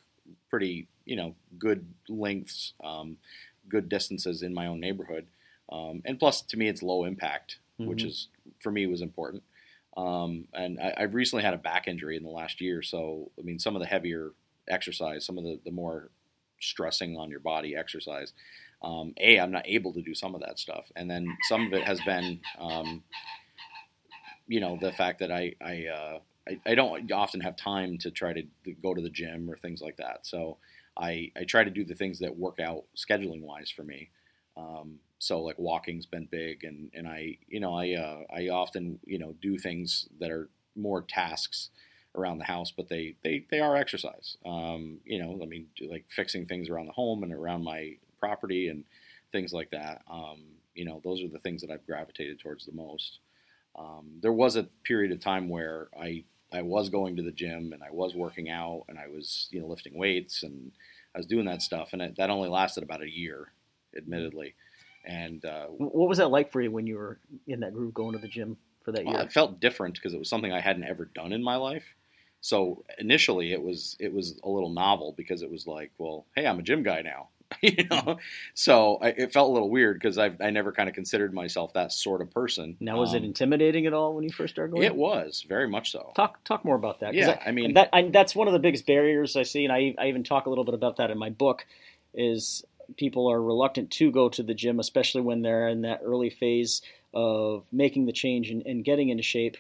pretty, 0.50 0.88
you 1.04 1.16
know, 1.16 1.35
good 1.59 1.87
lengths, 2.09 2.73
um, 2.83 3.19
good 3.69 3.88
distances 3.88 4.43
in 4.43 4.52
my 4.54 4.66
own 4.66 4.81
neighborhood, 4.81 5.26
um, 5.71 6.02
and 6.04 6.19
plus, 6.19 6.43
to 6.43 6.57
me, 6.57 6.69
it's 6.69 6.83
low 6.83 7.04
impact, 7.04 7.59
which 7.78 8.02
Mhm. 8.04 8.09
is 8.09 8.28
for 8.61 8.71
me 8.73 8.87
was 8.87 9.00
important. 9.02 9.43
Um, 9.97 10.49
and 10.52 10.81
I, 10.81 10.93
I've 10.97 11.14
recently 11.14 11.45
had 11.45 11.54
a 11.54 11.59
back 11.59 11.87
injury 11.88 12.16
in 12.16 12.23
the 12.25 12.31
last 12.31 12.61
year, 12.61 12.83
so 12.83 13.31
I 13.38 13.43
mean, 13.43 13.59
some 13.59 13.76
of 13.76 13.81
the 13.81 13.87
heavier 13.87 14.33
exercise, 14.68 15.25
some 15.25 15.38
of 15.38 15.44
the, 15.44 15.61
the 15.64 15.71
more 15.71 16.11
stressing 16.61 17.16
on 17.16 17.30
your 17.30 17.40
body 17.40 17.76
exercise. 17.76 18.33
Um, 18.83 19.14
a, 19.18 19.38
I'm 19.38 19.52
not 19.52 19.66
able 19.66 19.92
to 19.94 20.02
do 20.02 20.14
some 20.14 20.35
of 20.35 20.40
that 20.42 20.59
stuff, 20.59 20.90
and 20.97 21.11
then 21.11 21.26
some 21.49 21.66
of 21.66 21.73
it 21.73 21.85
has 21.85 22.00
been, 22.02 22.40
um, 22.59 23.02
you 24.47 24.61
know, 24.61 24.78
the 24.80 24.92
fact 24.92 25.21
that 25.21 25.30
I 25.30 25.54
I, 25.61 25.87
uh, 25.87 26.18
I 26.49 26.61
I 26.66 26.75
don't 26.75 27.11
often 27.12 27.40
have 27.40 27.56
time 27.56 27.99
to 27.99 28.11
try 28.11 28.35
to 28.35 28.42
go 28.83 28.92
to 28.92 29.00
the 29.00 29.11
gym 29.11 29.50
or 29.50 29.56
things 29.56 29.80
like 29.80 29.97
that. 29.97 30.26
So 30.26 30.59
I 30.99 31.30
I 31.37 31.44
try 31.44 31.64
to 31.64 31.71
do 31.71 31.85
the 31.85 31.94
things 31.94 32.18
that 32.18 32.37
work 32.37 32.61
out 32.61 32.85
scheduling 32.97 33.42
wise 33.42 33.71
for 33.71 33.85
me. 33.85 34.11
Um, 34.56 34.99
so 35.18 35.40
like 35.40 35.59
walking's 35.59 36.06
been 36.06 36.28
big, 36.30 36.64
and 36.64 36.90
and 36.92 37.09
I 37.09 37.38
you 37.49 37.61
know 37.61 37.75
I 37.75 37.94
uh, 37.94 38.21
I 38.35 38.49
often 38.49 38.99
you 39.04 39.18
know 39.18 39.35
do 39.40 39.59
things 39.59 40.09
that 40.21 40.30
are 40.30 40.50
more 40.76 41.02
tasks 41.02 41.71
around 42.14 42.38
the 42.38 42.44
house, 42.44 42.71
but 42.71 42.88
they 42.88 43.16
they, 43.23 43.44
they 43.50 43.61
are 43.61 43.76
exercise. 43.76 44.37
Um, 44.44 44.99
you 45.04 45.23
know, 45.23 45.38
I 45.42 45.47
mean, 45.47 45.66
like 45.88 46.04
fixing 46.09 46.47
things 46.47 46.68
around 46.68 46.87
the 46.87 46.92
home 46.92 47.23
and 47.23 47.33
around 47.33 47.64
my 47.64 47.97
property 48.21 48.68
and 48.68 48.85
things 49.33 49.52
like 49.52 49.71
that. 49.71 50.02
Um, 50.11 50.42
you 50.75 50.85
know, 50.85 51.00
those 51.04 51.23
are 51.23 51.28
the 51.28 51.38
things 51.38 51.61
that 51.62 51.71
I've 51.71 51.87
gravitated 51.87 52.40
towards 52.40 52.66
the 52.66 52.73
most. 52.73 53.18
Um, 53.76 54.18
there 54.23 54.33
was 54.33 54.56
a 54.56 54.68
period 54.85 55.12
of 55.12 55.21
time 55.21 55.49
where 55.49 55.88
I 56.00 56.25
I 56.52 56.62
was 56.62 56.88
going 56.88 57.16
to 57.16 57.23
the 57.23 57.33
gym 57.33 57.73
and 57.73 57.83
I 57.83 57.90
was 57.90 58.14
working 58.14 58.49
out 58.49 58.85
and 58.88 58.99
I 58.99 59.09
was 59.09 59.49
you 59.50 59.61
know 59.61 59.66
lifting 59.66 59.99
weights 59.99 60.42
and 60.42 60.73
I 61.14 61.18
was 61.18 61.26
doing 61.26 61.47
that 61.47 61.62
stuff, 61.62 61.92
and 61.92 62.02
it, 62.02 62.16
that 62.16 62.30
only 62.30 62.49
lasted 62.49 62.83
about 62.83 63.02
a 63.02 63.11
year, 63.11 63.52
admittedly. 63.97 64.54
And 65.04 65.44
uh, 65.44 65.66
What 65.66 66.09
was 66.09 66.18
that 66.18 66.28
like 66.28 66.50
for 66.50 66.61
you 66.61 66.71
when 66.71 66.87
you 66.87 66.97
were 66.97 67.18
in 67.47 67.61
that 67.61 67.75
group 67.75 67.94
going 67.94 68.12
to 68.12 68.18
the 68.18 68.28
gym 68.28 68.56
for 68.83 68.90
that 68.92 69.04
well, 69.04 69.14
year? 69.14 69.23
it 69.23 69.33
felt 69.33 69.61
different 69.61 69.94
because 69.94 70.14
it 70.14 70.18
was 70.18 70.28
something 70.28 70.52
I 70.52 70.61
hadn't 70.61 70.85
ever 70.85 71.04
done 71.04 71.33
in 71.33 71.42
my 71.42 71.56
life. 71.56 71.85
So 72.44 72.84
initially, 72.98 73.52
it 73.54 73.62
was 73.62 73.96
it 73.98 74.12
was 74.12 74.38
a 74.44 74.48
little 74.50 74.68
novel 74.68 75.14
because 75.16 75.40
it 75.40 75.50
was 75.50 75.66
like, 75.66 75.92
well, 75.96 76.26
hey, 76.36 76.46
I'm 76.46 76.58
a 76.58 76.62
gym 76.62 76.82
guy 76.82 77.00
now, 77.00 77.28
you 77.62 77.84
know. 77.90 78.18
So 78.52 78.98
I, 79.00 79.08
it 79.08 79.32
felt 79.32 79.48
a 79.48 79.52
little 79.54 79.70
weird 79.70 79.98
because 79.98 80.18
I 80.18 80.30
I 80.42 80.50
never 80.50 80.70
kind 80.70 80.86
of 80.90 80.94
considered 80.94 81.32
myself 81.32 81.72
that 81.72 81.90
sort 81.90 82.20
of 82.20 82.30
person. 82.30 82.76
now, 82.80 82.98
was 82.98 83.14
it 83.14 83.20
Um, 83.20 83.24
intimidating 83.24 83.86
at 83.86 83.94
all 83.94 84.14
when 84.14 84.24
you 84.24 84.30
first 84.30 84.52
started 84.54 84.72
going? 84.72 84.84
It 84.84 84.94
was 84.94 85.42
very 85.48 85.66
much 85.66 85.90
so. 85.90 86.12
Talk 86.14 86.44
talk 86.44 86.66
more 86.66 86.76
about 86.76 87.00
that. 87.00 87.14
Yeah, 87.14 87.38
I, 87.42 87.48
I 87.48 87.52
mean- 87.52 87.72
that 87.72 87.88
I, 87.94 88.02
that's 88.02 88.36
one 88.36 88.46
of 88.46 88.52
the 88.52 88.58
biggest 88.58 88.84
barriers 88.86 89.36
I 89.36 89.42
see, 89.44 89.64
and 89.64 89.72
I, 89.72 89.94
I 89.96 90.08
even 90.08 90.22
talk 90.22 90.44
a 90.44 90.50
little 90.50 90.64
bit 90.64 90.74
about 90.74 90.96
that 90.98 91.10
in 91.10 91.16
my 91.16 91.30
book. 91.30 91.64
Is 92.12 92.62
people 92.98 93.26
are 93.30 93.40
reluctant 93.40 93.90
to 93.92 94.10
go 94.10 94.28
to 94.28 94.42
the 94.42 94.52
gym, 94.52 94.78
especially 94.78 95.22
when 95.22 95.40
they're 95.40 95.66
in 95.68 95.80
that 95.80 96.00
early 96.04 96.28
phase 96.28 96.82
of 97.14 97.64
making 97.72 98.04
the 98.04 98.12
change 98.12 98.50
and, 98.50 98.60
and 98.66 98.84
getting 98.84 99.08
into 99.08 99.22
shape. 99.22 99.56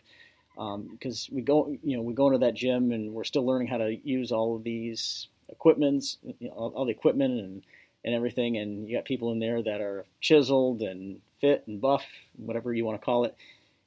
Because 0.54 1.28
we 1.32 1.42
go, 1.42 1.76
you 1.82 1.96
know, 1.96 2.02
we 2.02 2.14
go 2.14 2.26
into 2.28 2.38
that 2.38 2.54
gym 2.54 2.92
and 2.92 3.12
we're 3.12 3.24
still 3.24 3.44
learning 3.44 3.68
how 3.68 3.78
to 3.78 3.96
use 4.04 4.32
all 4.32 4.56
of 4.56 4.64
these 4.64 5.28
equipments, 5.48 6.18
you 6.38 6.48
know, 6.48 6.54
all, 6.54 6.72
all 6.74 6.84
the 6.84 6.92
equipment 6.92 7.40
and 7.40 7.62
and 8.04 8.14
everything. 8.14 8.56
And 8.56 8.88
you 8.88 8.96
got 8.96 9.04
people 9.04 9.32
in 9.32 9.38
there 9.38 9.62
that 9.62 9.80
are 9.80 10.04
chiseled 10.20 10.82
and 10.82 11.20
fit 11.40 11.64
and 11.66 11.80
buff, 11.80 12.04
whatever 12.36 12.72
you 12.72 12.84
want 12.84 13.00
to 13.00 13.04
call 13.04 13.24
it. 13.24 13.34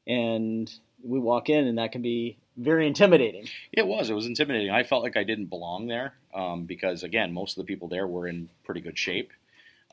And 0.05 0.71
we 1.03 1.19
walk 1.19 1.49
in, 1.49 1.67
and 1.67 1.77
that 1.77 1.91
can 1.91 2.01
be 2.01 2.37
very 2.55 2.87
intimidating. 2.87 3.47
It 3.71 3.85
was. 3.85 4.09
It 4.09 4.13
was 4.13 4.25
intimidating. 4.25 4.71
I 4.71 4.83
felt 4.83 5.03
like 5.03 5.17
I 5.17 5.23
didn't 5.23 5.45
belong 5.45 5.87
there 5.87 6.13
um, 6.33 6.65
because, 6.65 7.03
again, 7.03 7.33
most 7.33 7.57
of 7.57 7.65
the 7.65 7.71
people 7.71 7.87
there 7.87 8.07
were 8.07 8.27
in 8.27 8.49
pretty 8.63 8.81
good 8.81 8.97
shape, 8.97 9.31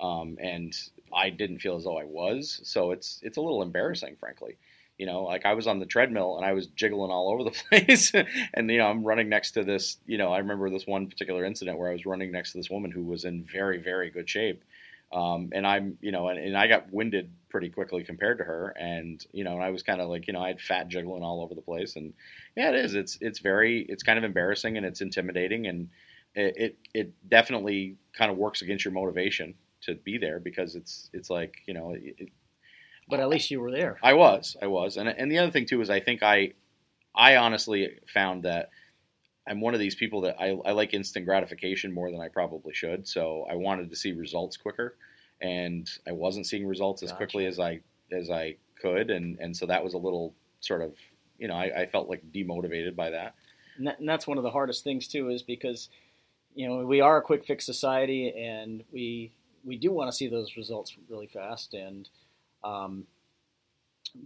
um, 0.01 0.39
and 0.41 0.75
I 1.15 1.31
didn't 1.31 1.59
feel 1.59 1.77
as 1.77 1.85
though 1.85 1.99
I 1.99 2.05
was. 2.05 2.61
So 2.65 2.93
it's 2.93 3.21
it's 3.23 3.37
a 3.37 3.41
little 3.41 3.63
embarrassing, 3.63 4.17
frankly. 4.19 4.57
You 4.99 5.07
know, 5.07 5.25
like 5.25 5.45
I 5.45 5.55
was 5.55 5.67
on 5.67 5.81
the 5.81 5.87
treadmill 5.87 6.37
and 6.37 6.47
I 6.47 6.53
was 6.53 6.69
jiggling 6.69 7.11
all 7.11 7.31
over 7.33 7.45
the 7.45 7.51
place, 7.69 8.13
and 8.55 8.71
you 8.71 8.79
know, 8.79 8.87
I'm 8.87 9.05
running 9.05 9.29
next 9.29 9.53
to 9.53 9.65
this. 9.65 9.99
You 10.07 10.19
know, 10.19 10.33
I 10.33 10.39
remember 10.39 10.71
this 10.71 10.87
one 10.87 11.09
particular 11.09 11.45
incident 11.45 11.79
where 11.79 11.91
I 11.91 11.93
was 11.93 12.07
running 12.07 12.31
next 12.33 12.53
to 12.53 12.59
this 12.59 12.71
woman 12.71 12.91
who 12.91 13.05
was 13.05 13.25
in 13.25 13.45
very, 13.45 13.79
very 13.79 14.11
good 14.11 14.29
shape. 14.29 14.63
Um, 15.13 15.51
and 15.53 15.65
I'm, 15.65 15.97
you 16.01 16.11
know, 16.11 16.29
and, 16.29 16.39
and 16.41 16.57
I 16.57 16.67
got 16.67 16.93
winded 16.93 17.31
pretty 17.49 17.69
quickly 17.69 18.03
compared 18.03 18.39
to 18.39 18.45
her, 18.45 18.75
and 18.79 19.25
you 19.33 19.45
know, 19.45 19.55
and 19.55 19.63
I 19.63 19.71
was 19.71 19.83
kind 19.83 20.01
of 20.01 20.09
like, 20.09 20.27
you 20.27 20.33
know, 20.33 20.43
I 20.43 20.49
had 20.49 20.61
fat 20.61 20.89
jiggling 20.89 21.23
all 21.23 21.43
over 21.43 21.55
the 21.55 21.63
place, 21.63 21.97
and 21.97 22.15
yeah, 22.57 22.71
it 22.71 22.75
is. 22.77 22.95
It's 22.95 23.19
it's 23.21 23.39
very 23.39 23.83
it's 23.89 24.03
kind 24.03 24.19
of 24.19 24.25
embarrassing 24.25 24.77
and 24.77 24.85
it's 24.85 25.01
intimidating 25.01 25.67
and 25.67 25.89
it 26.35 26.55
it, 26.57 26.79
it 26.95 27.29
definitely 27.29 27.97
kind 28.17 28.31
of 28.31 28.37
works 28.37 28.63
against 28.63 28.85
your 28.85 28.93
motivation 28.93 29.55
to 29.83 29.95
be 29.95 30.19
there 30.19 30.41
because 30.41 30.75
it's 30.75 31.11
it's 31.13 31.31
like 31.31 31.63
you 31.67 31.75
know 31.75 31.95
it, 31.97 32.31
But 33.09 33.21
at 33.21 33.29
least 33.29 33.51
you 33.51 33.61
were 33.61 33.71
there. 33.71 33.99
I 34.03 34.15
was 34.15 34.57
I 34.61 34.67
was 34.67 34.97
and 34.97 35.09
and 35.09 35.31
the 35.31 35.39
other 35.39 35.51
thing 35.51 35.67
too 35.67 35.81
is 35.81 35.91
I 35.91 36.01
think 36.01 36.23
I 36.23 36.55
I 37.15 37.37
honestly 37.37 37.99
found 38.13 38.45
that 38.45 38.71
I'm 39.47 39.61
one 39.61 39.75
of 39.75 39.81
these 39.81 39.95
people 39.95 40.23
that 40.23 40.41
I, 40.41 40.57
I 40.65 40.73
like 40.73 40.95
instant 40.95 41.27
gratification 41.27 41.93
more 41.93 42.11
than 42.11 42.21
I 42.21 42.29
probably 42.29 42.73
should. 42.73 43.07
So 43.07 43.47
I 43.51 43.57
wanted 43.57 43.91
to 43.91 43.97
see 43.97 44.13
results 44.13 44.57
quicker, 44.57 44.97
and 45.41 45.89
I 46.07 46.13
wasn't 46.13 46.47
seeing 46.47 46.67
results 46.67 47.03
as 47.03 47.11
Gotcha. 47.11 47.17
quickly 47.19 47.47
as 47.47 47.61
I 47.61 47.81
as 48.11 48.31
I 48.31 48.57
could, 48.81 49.11
and 49.11 49.39
and 49.39 49.57
so 49.57 49.67
that 49.67 49.85
was 49.85 49.95
a 49.95 49.99
little 49.99 50.35
sort 50.61 50.83
of 50.83 50.95
you 51.39 51.49
know 51.49 51.55
I, 51.55 51.83
I 51.83 51.87
felt 51.87 52.09
like 52.09 52.23
demotivated 52.33 52.97
by 52.97 53.11
that. 53.11 53.35
And, 53.77 53.87
that, 53.89 53.99
and 53.99 54.09
that's 54.09 54.27
one 54.27 54.39
of 54.39 54.45
the 54.45 54.51
hardest 54.51 54.85
things 54.85 55.09
too, 55.09 55.29
is 55.29 55.43
because 55.43 55.89
you 56.55 56.67
know 56.67 56.87
we 56.87 57.01
are 57.01 57.19
a 57.19 57.23
quick 57.23 57.45
fix 57.45 57.67
society, 57.67 58.33
and 58.37 58.83
we 58.93 59.33
we 59.65 59.77
do 59.77 59.93
want 59.93 60.11
to 60.11 60.17
see 60.17 60.29
those 60.29 60.57
results 60.57 60.97
really 61.09 61.27
fast. 61.27 61.75
And 61.75 62.09
um, 62.65 63.05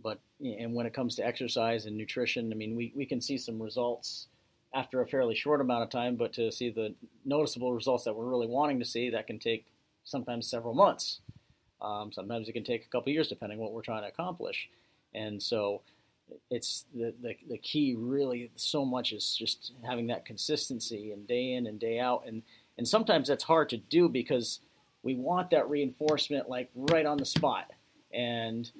but 0.02 0.20
and 0.40 0.74
when 0.74 0.86
it 0.86 0.94
comes 0.94 1.16
to 1.16 1.26
exercise 1.26 1.86
and 1.86 1.96
nutrition, 1.96 2.52
I 2.52 2.56
mean, 2.56 2.76
we, 2.76 2.92
we 2.94 3.06
can 3.06 3.20
see 3.20 3.38
some 3.38 3.60
results 3.60 4.26
after 4.74 5.00
a 5.00 5.06
fairly 5.06 5.34
short 5.34 5.60
amount 5.60 5.82
of 5.82 5.90
time, 5.90 6.16
but 6.16 6.32
to 6.34 6.52
see 6.52 6.70
the 6.70 6.94
noticeable 7.24 7.72
results 7.72 8.04
that 8.04 8.14
we're 8.14 8.26
really 8.28 8.46
wanting 8.46 8.78
to 8.78 8.84
see, 8.84 9.10
that 9.10 9.26
can 9.26 9.38
take 9.38 9.66
sometimes 10.04 10.48
several 10.48 10.74
months. 10.74 11.20
Um, 11.80 12.12
sometimes 12.12 12.48
it 12.48 12.52
can 12.52 12.64
take 12.64 12.84
a 12.84 12.88
couple 12.88 13.12
years, 13.12 13.28
depending 13.28 13.58
what 13.58 13.72
we're 13.72 13.82
trying 13.82 14.02
to 14.02 14.08
accomplish. 14.08 14.68
And 15.14 15.42
so, 15.42 15.82
it's 16.50 16.84
the, 16.94 17.14
the 17.22 17.34
the 17.48 17.58
key. 17.58 17.96
Really, 17.98 18.50
so 18.56 18.84
much 18.84 19.12
is 19.12 19.34
just 19.34 19.72
having 19.86 20.08
that 20.08 20.26
consistency 20.26 21.12
and 21.12 21.26
day 21.26 21.54
in 21.54 21.66
and 21.66 21.80
day 21.80 21.98
out. 21.98 22.24
And 22.26 22.42
and 22.76 22.86
sometimes 22.86 23.28
that's 23.28 23.44
hard 23.44 23.68
to 23.70 23.76
do 23.76 24.08
because 24.08 24.60
we 25.02 25.14
want 25.14 25.50
that 25.50 25.68
reinforcement 25.70 26.48
like 26.48 26.70
right 26.74 27.06
on 27.06 27.16
the 27.16 27.24
spot. 27.24 27.70
And 28.12 28.70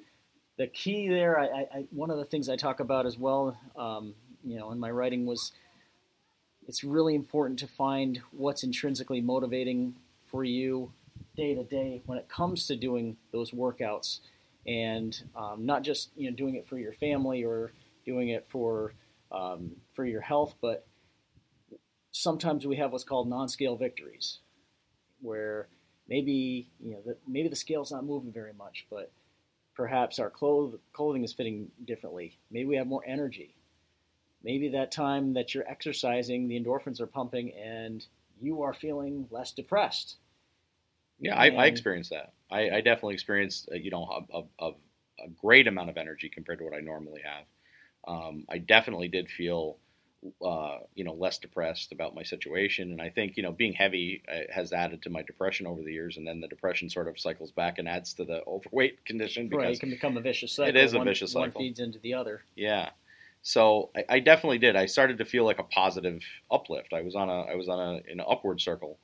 the 0.57 0.67
key 0.67 1.07
there, 1.07 1.39
I, 1.39 1.45
I, 1.45 1.85
one 1.91 2.09
of 2.09 2.17
the 2.17 2.25
things 2.25 2.49
I 2.49 2.55
talk 2.55 2.79
about 2.79 3.05
as 3.05 3.17
well, 3.17 3.57
um, 3.77 4.13
you 4.43 4.57
know, 4.57 4.71
in 4.71 4.79
my 4.79 4.91
writing 4.91 5.25
was 5.25 5.51
it's 6.67 6.83
really 6.83 7.15
important 7.15 7.59
to 7.59 7.67
find 7.67 8.21
what's 8.31 8.63
intrinsically 8.63 9.21
motivating 9.21 9.95
for 10.29 10.43
you 10.43 10.91
day 11.35 11.55
to 11.55 11.63
day 11.63 12.01
when 12.05 12.17
it 12.17 12.29
comes 12.29 12.67
to 12.67 12.75
doing 12.75 13.17
those 13.31 13.51
workouts. 13.51 14.19
And 14.67 15.19
um, 15.35 15.65
not 15.65 15.83
just 15.83 16.09
you 16.15 16.29
know 16.29 16.35
doing 16.35 16.55
it 16.55 16.67
for 16.67 16.77
your 16.77 16.93
family 16.93 17.43
or 17.43 17.71
doing 18.05 18.29
it 18.29 18.45
for 18.49 18.93
um, 19.31 19.71
for 19.95 20.05
your 20.05 20.21
health 20.21 20.55
but 20.61 20.85
sometimes 22.11 22.67
we 22.67 22.75
have 22.75 22.91
what's 22.91 23.03
called 23.03 23.29
non-scale 23.29 23.75
victories 23.75 24.39
where 25.21 25.67
maybe 26.07 26.67
you 26.83 26.91
know 26.91 27.01
the, 27.05 27.15
maybe 27.27 27.47
the 27.47 27.55
scale's 27.55 27.91
not 27.91 28.03
moving 28.03 28.31
very 28.31 28.53
much 28.53 28.85
but 28.89 29.11
perhaps 29.79 30.19
our 30.19 30.29
cloth- 30.29 30.75
clothing 30.91 31.23
is 31.23 31.31
fitting 31.31 31.71
differently 31.85 32.37
maybe 32.51 32.65
we 32.65 32.75
have 32.75 32.85
more 32.85 33.01
energy 33.07 33.55
maybe 34.43 34.67
that 34.67 34.91
time 34.91 35.33
that 35.33 35.55
you're 35.55 35.65
exercising 35.69 36.49
the 36.49 36.59
endorphins 36.59 36.99
are 36.99 37.07
pumping 37.07 37.53
and 37.53 38.05
you 38.41 38.61
are 38.61 38.73
feeling 38.73 39.25
less 39.31 39.53
depressed 39.53 40.17
Yeah, 41.21 41.33
I, 41.33 41.47
I 41.47 41.65
experienced 41.67 42.09
that. 42.09 42.33
I, 42.51 42.69
I 42.69 42.81
definitely 42.81 43.13
experienced, 43.13 43.69
uh, 43.71 43.75
you 43.75 43.89
know, 43.89 44.03
a, 44.03 44.37
a, 44.37 44.67
a, 44.67 44.71
a 45.25 45.29
great 45.41 45.65
amount 45.65 45.89
of 45.89 45.97
energy 45.97 46.27
compared 46.27 46.57
to 46.59 46.65
what 46.65 46.73
I 46.73 46.81
normally 46.81 47.21
have. 47.23 47.45
Um, 48.05 48.43
I 48.49 48.57
definitely 48.57 49.07
did 49.07 49.29
feel, 49.29 49.77
uh, 50.45 50.77
you 50.95 51.03
know, 51.03 51.13
less 51.13 51.37
depressed 51.37 51.91
about 51.91 52.15
my 52.15 52.23
situation, 52.23 52.91
and 52.91 53.01
I 53.01 53.09
think, 53.09 53.37
you 53.37 53.43
know, 53.43 53.51
being 53.51 53.73
heavy 53.73 54.21
uh, 54.27 54.51
has 54.53 54.73
added 54.73 55.01
to 55.03 55.09
my 55.09 55.21
depression 55.21 55.65
over 55.65 55.81
the 55.81 55.93
years, 55.93 56.17
and 56.17 56.27
then 56.27 56.41
the 56.41 56.47
depression 56.47 56.89
sort 56.89 57.07
of 57.07 57.19
cycles 57.19 57.51
back 57.51 57.79
and 57.79 57.87
adds 57.87 58.13
to 58.15 58.25
the 58.25 58.41
overweight 58.47 59.05
condition 59.05 59.43
right 59.43 59.59
because, 59.59 59.77
it 59.77 59.79
can 59.79 59.89
become 59.89 60.17
a 60.17 60.21
vicious 60.21 60.53
cycle 60.53 60.75
is 60.75 60.93
a 60.93 60.97
one, 60.97 61.07
vicious 61.07 61.33
one 61.33 61.49
cycle. 61.49 61.61
feeds 61.61 61.79
into 61.79 61.99
the 61.99 62.13
other 62.13 62.41
yeah, 62.55 62.89
so 63.41 63.89
I, 63.95 64.15
I, 64.15 64.19
definitely 64.19 64.57
did. 64.57 64.75
I 64.75 64.85
started 64.85 65.17
to 65.19 65.25
feel 65.25 65.45
like 65.45 65.59
a 65.59 65.63
positive 65.63 66.21
uplift. 66.51 66.93
I 66.93 67.01
was 67.01 67.15
on 67.15 67.29
a 67.29 67.41
I 67.41 67.55
was 67.55 67.69
on 67.69 67.79
a 67.79 68.11
an 68.11 68.19
upward 68.19 68.59
circle, 68.59 68.99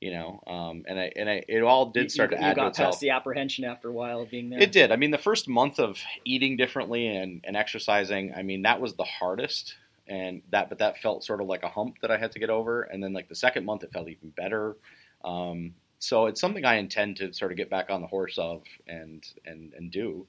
you 0.00 0.12
know, 0.12 0.42
um, 0.46 0.84
and 0.86 0.98
I 0.98 1.12
and 1.16 1.28
I, 1.28 1.44
it 1.48 1.62
all 1.62 1.90
did 1.90 2.10
start 2.10 2.30
you, 2.30 2.36
to 2.36 2.42
add. 2.42 2.50
You 2.50 2.54
got 2.54 2.62
to 2.62 2.68
itself. 2.68 2.92
past 2.92 3.00
the 3.00 3.10
apprehension 3.10 3.64
after 3.64 3.88
a 3.88 3.92
while 3.92 4.20
of 4.20 4.30
being 4.30 4.50
there. 4.50 4.60
It 4.60 4.72
did. 4.72 4.92
I 4.92 4.96
mean, 4.96 5.10
the 5.10 5.18
first 5.18 5.48
month 5.48 5.80
of 5.80 5.98
eating 6.24 6.56
differently 6.56 7.08
and, 7.08 7.40
and 7.44 7.56
exercising, 7.56 8.32
I 8.36 8.42
mean, 8.42 8.62
that 8.62 8.80
was 8.80 8.94
the 8.94 9.04
hardest, 9.04 9.74
and 10.08 10.42
that 10.50 10.68
but 10.68 10.78
that 10.78 10.98
felt 10.98 11.24
sort 11.24 11.40
of 11.40 11.46
like 11.46 11.62
a 11.62 11.68
hump 11.68 11.96
that 12.02 12.10
I 12.10 12.16
had 12.18 12.32
to 12.32 12.38
get 12.38 12.50
over. 12.50 12.82
And 12.82 13.02
then 13.02 13.12
like 13.12 13.28
the 13.28 13.34
second 13.34 13.64
month, 13.64 13.82
it 13.84 13.92
felt 13.92 14.08
even 14.08 14.30
better. 14.30 14.76
Um, 15.24 15.74
so 15.98 16.26
it's 16.26 16.40
something 16.40 16.64
I 16.64 16.76
intend 16.76 17.16
to 17.18 17.32
sort 17.32 17.52
of 17.52 17.56
get 17.56 17.70
back 17.70 17.88
on 17.90 18.00
the 18.00 18.08
horse 18.08 18.36
of 18.38 18.62
and 18.88 19.24
and 19.46 19.72
and 19.74 19.90
do. 19.90 20.26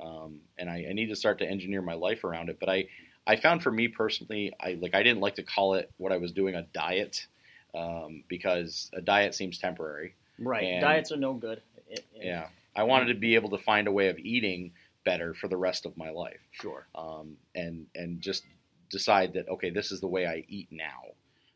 Um, 0.00 0.40
and 0.58 0.68
I, 0.68 0.86
I 0.90 0.92
need 0.92 1.06
to 1.10 1.16
start 1.16 1.38
to 1.38 1.46
engineer 1.46 1.80
my 1.82 1.94
life 1.94 2.24
around 2.24 2.48
it. 2.48 2.58
But 2.58 2.68
I 2.68 2.86
I 3.26 3.36
found 3.36 3.62
for 3.62 3.70
me 3.70 3.86
personally, 3.88 4.52
I 4.60 4.74
like 4.80 4.94
I 4.94 5.02
didn't 5.02 5.20
like 5.20 5.36
to 5.36 5.42
call 5.44 5.74
it 5.74 5.90
what 5.98 6.10
I 6.12 6.16
was 6.16 6.32
doing 6.32 6.56
a 6.56 6.62
diet 6.74 7.26
um, 7.74 8.24
because 8.28 8.90
a 8.94 9.00
diet 9.00 9.34
seems 9.34 9.58
temporary. 9.58 10.14
Right. 10.38 10.64
And- 10.64 10.80
Diets 10.80 11.12
are 11.12 11.16
no 11.16 11.34
good. 11.34 11.62
It- 11.88 12.04
it- 12.14 12.24
Yeah, 12.24 12.48
I 12.74 12.82
wanted 12.82 13.06
to 13.06 13.14
be 13.14 13.34
able 13.36 13.50
to 13.50 13.58
find 13.58 13.86
a 13.86 13.92
way 13.92 14.08
of 14.08 14.18
eating 14.18 14.72
better 15.04 15.34
for 15.34 15.46
the 15.48 15.56
rest 15.56 15.84
of 15.86 15.96
my 15.96 16.10
life, 16.10 16.40
Sure. 16.50 16.86
um, 16.96 17.36
and 17.54 17.86
and 17.94 18.20
just 18.20 18.44
decide 18.92 19.32
that 19.34 19.48
okay, 19.48 19.70
this 19.70 19.90
is 19.90 20.00
the 20.00 20.06
way 20.08 20.26
I 20.26 20.44
eat 20.48 20.68
now. 20.70 21.02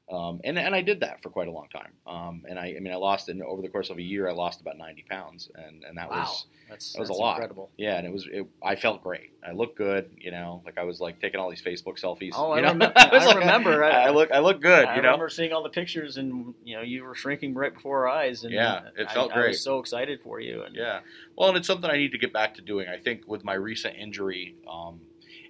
Um, 0.09 0.41
and 0.45 0.57
and 0.57 0.73
I 0.73 0.83
did 0.83 1.01
that 1.01 1.21
for 1.21 1.31
quite 1.31 1.49
a 1.49 1.51
long 1.51 1.67
time. 1.69 1.93
Um, 2.07 2.45
and 2.49 2.61
I, 2.61 2.75
I 2.77 2.81
mean, 2.81 2.93
I 2.93 2.97
lost 2.97 3.29
in 3.29 3.43
over 3.43 3.61
the 3.61 3.69
course 3.69 3.91
of 3.91 3.99
a 3.99 4.03
year, 4.03 4.29
I 4.29 4.33
lost 4.33 4.61
about 4.61 4.79
ninety 4.79 5.05
pounds, 5.11 5.51
and 5.57 5.83
and 5.83 5.99
that 5.99 6.09
wow. 6.11 6.19
was 6.21 6.47
that's 6.71 6.93
that 6.93 7.01
was 7.01 7.09
a 7.09 7.13
lot. 7.13 7.33
incredible. 7.39 7.71
yeah, 7.77 7.97
and 7.99 8.07
it 8.07 8.13
was 8.13 8.29
it, 8.31 8.47
I 8.63 8.77
felt 8.77 9.03
great. 9.03 9.33
I 9.45 9.51
looked 9.51 9.77
good, 9.77 10.11
you 10.17 10.31
know, 10.31 10.63
like 10.65 10.79
I 10.79 10.85
was 10.85 11.01
like 11.01 11.21
taking 11.21 11.41
all 11.41 11.51
these 11.51 11.61
Facebook 11.61 12.01
selfies. 12.01 12.31
Oh, 12.37 12.55
you 12.55 12.61
I 12.65 12.73
know? 12.73 12.87
remem- 12.87 12.95
was 13.13 13.23
I 13.25 13.27
like, 13.27 13.39
remember. 13.39 13.83
I, 13.83 14.05
I 14.05 14.11
look 14.11 14.31
I 14.31 14.39
look 14.39 14.63
good, 14.63 14.85
I 14.87 14.95
you 14.95 15.03
know. 15.03 15.09
remember 15.09 15.29
seeing 15.29 15.53
all 15.53 15.65
the 15.65 15.71
pictures, 15.71 16.19
and 16.19 16.55
you 16.63 16.77
know, 16.77 16.83
you 16.83 17.03
were 17.03 17.17
shrinking 17.17 17.55
right 17.55 17.75
before 17.75 18.07
our 18.07 18.17
eyes. 18.17 18.45
And 18.45 18.53
Yeah, 18.53 18.83
it 18.97 19.09
I- 19.11 19.13
felt 19.13 19.33
I, 19.33 19.35
great. 19.35 19.49
was 19.49 19.65
so 19.65 19.81
excited 19.81 20.21
for 20.21 20.39
you. 20.39 20.63
And 20.63 20.77
Yeah. 20.77 21.01
Well, 21.37 21.49
and 21.49 21.59
it's 21.59 21.67
something 21.67 21.91
I 21.91 21.97
need 21.97 22.13
to 22.13 22.19
get 22.19 22.33
back 22.33 22.55
to 22.55 22.63
doing. 22.63 22.87
I 22.87 22.99
think 22.99 23.27
with 23.27 23.43
my 23.43 23.55
recent 23.55 23.97
injury, 23.97 24.55
um, 24.71 25.01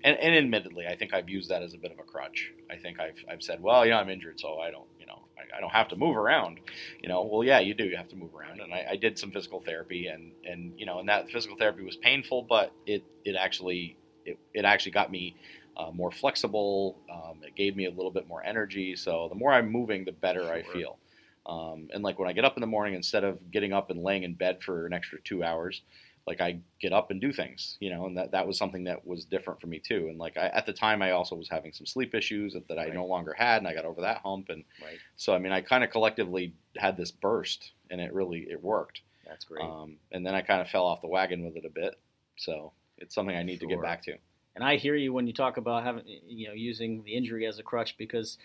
and, 0.07 0.17
and 0.19 0.35
admittedly, 0.35 0.87
I 0.87 0.97
think 0.97 1.13
I've 1.13 1.29
used 1.29 1.51
that 1.51 1.63
as 1.63 1.75
a 1.75 1.79
bit 1.79 1.91
of 1.91 1.99
a 1.99 2.03
crutch. 2.05 2.53
I 2.71 2.77
think 2.77 3.01
I've, 3.01 3.23
I've 3.29 3.43
said, 3.43 3.61
well, 3.61 3.85
you 3.85 3.91
know, 3.91 3.99
I'm 3.99 4.09
injured, 4.09 4.39
so 4.39 4.61
I 4.61 4.71
don't, 4.71 4.87
you 5.01 5.07
know, 5.07 5.25
I, 5.37 5.59
I 5.59 5.61
don't 5.61 5.73
have 5.73 5.89
to 5.89 5.97
move 5.97 6.17
around. 6.17 6.61
You 7.03 7.09
know, 7.09 7.23
well, 7.25 7.43
yeah, 7.43 7.59
you 7.59 7.75
do. 7.75 7.85
You 7.85 7.97
have 7.97 8.09
to 8.09 8.17
move 8.17 8.35
around. 8.35 8.61
And 8.61 8.73
I, 8.73 8.87
I 8.93 8.97
did 8.97 9.19
some 9.19 9.33
physical 9.33 9.61
therapy, 9.61 10.07
and, 10.07 10.33
and 10.45 10.73
you 10.79 10.87
know, 10.87 11.01
and 11.01 11.09
that 11.09 11.31
physical 11.31 11.57
therapy 11.57 11.85
was 11.85 11.97
painful, 11.97 12.47
but 12.49 12.73
it, 12.87 13.05
it 13.25 13.37
actually 13.37 13.97
it, 14.25 14.39
it 14.55 14.65
actually 14.65 14.93
got 14.93 15.11
me 15.11 15.37
uh, 15.77 15.91
more 15.93 16.11
flexible. 16.11 16.99
Um, 17.13 17.41
it 17.43 17.55
gave 17.57 17.77
me 17.77 17.87
a 17.87 17.91
little 17.91 18.11
bit 18.11 18.29
more 18.29 18.45
energy. 18.45 18.97
So 18.97 19.29
the 19.29 19.35
more 19.35 19.53
I'm 19.53 19.71
moving, 19.71 20.05
the 20.05 20.13
better 20.13 20.51
I 20.53 20.63
feel. 20.63 20.99
Um, 21.47 21.89
and 21.93 22.03
like 22.03 22.19
when 22.19 22.29
I 22.29 22.33
get 22.33 22.45
up 22.45 22.57
in 22.57 22.61
the 22.61 22.67
morning, 22.67 22.95
instead 22.95 23.23
of 23.25 23.51
getting 23.53 23.73
up 23.73 23.91
and 23.91 24.03
laying 24.03 24.25
in 24.25 24.35
bed 24.35 24.63
for 24.63 24.87
an 24.87 24.93
extra 24.93 25.21
two 25.23 25.45
hours, 25.45 25.83
like 26.27 26.41
I 26.41 26.59
get 26.81 26.93
up 26.93 27.11
and 27.11 27.21
do 27.21 27.33
things, 27.33 27.77
you 27.79 27.89
know, 27.91 28.07
and 28.07 28.17
that, 28.19 28.33
that 28.33 28.47
was 28.47 28.59
something 28.59 28.85
that 28.85 29.07
was 29.07 29.25
different 29.25 29.61
for 29.61 29.69
me 29.69 29.79
too. 29.79 30.09
And 30.09 30.19
like 30.19 30.37
I, 30.37 30.49
at 30.49 30.67
the 30.67 30.73
time, 30.73 31.01
I 31.01 31.13
also 31.13 31.37
was 31.37 31.49
having 31.49 31.73
some 31.73 31.87
sleep 31.87 32.15
issues 32.15 32.55
that, 32.55 32.67
that 32.69 32.79
I 32.79 32.87
Right. 32.87 32.95
no 32.95 33.07
longer 33.07 33.33
had, 33.33 33.59
and 33.59 33.69
I 33.69 33.75
got 33.75 33.85
over 33.85 34.01
that 34.01 34.19
hump. 34.19 34.49
And 34.49 34.65
Right. 34.83 34.99
so, 35.17 35.35
I 35.35 35.39
mean, 35.39 35.53
I 35.53 35.61
kind 35.61 35.85
of 35.85 35.91
collectively 35.91 36.53
had 36.77 36.97
this 36.97 37.13
burst, 37.13 37.73
and 37.91 38.01
it 38.01 38.13
really 38.13 38.41
it 38.51 38.61
worked. 38.63 39.03
That's 39.25 39.45
great. 39.45 39.65
Um, 39.65 39.99
and 40.11 40.27
then 40.27 40.35
I 40.35 40.43
kind 40.43 40.61
of 40.61 40.69
fell 40.69 40.85
off 40.85 41.01
the 41.01 41.09
wagon 41.09 41.45
with 41.45 41.57
it 41.57 41.65
a 41.65 41.71
bit. 41.71 41.95
So 42.37 42.73
it's 42.99 43.15
something 43.15 43.37
I 43.37 43.43
need 43.43 43.61
to 43.61 43.67
get 43.67 43.81
back 43.81 44.03
to. 44.03 44.17
And 44.57 44.65
I 44.65 44.77
hear 44.77 44.97
you 44.97 45.13
when 45.13 45.27
you 45.27 45.33
talk 45.33 45.59
about 45.59 45.85
having, 45.85 46.05
you 46.27 46.49
know, 46.49 46.55
using 46.55 47.03
the 47.05 47.15
injury 47.15 47.47
as 47.47 47.59
a 47.59 47.63
crutch 47.63 47.97
because 47.99 48.39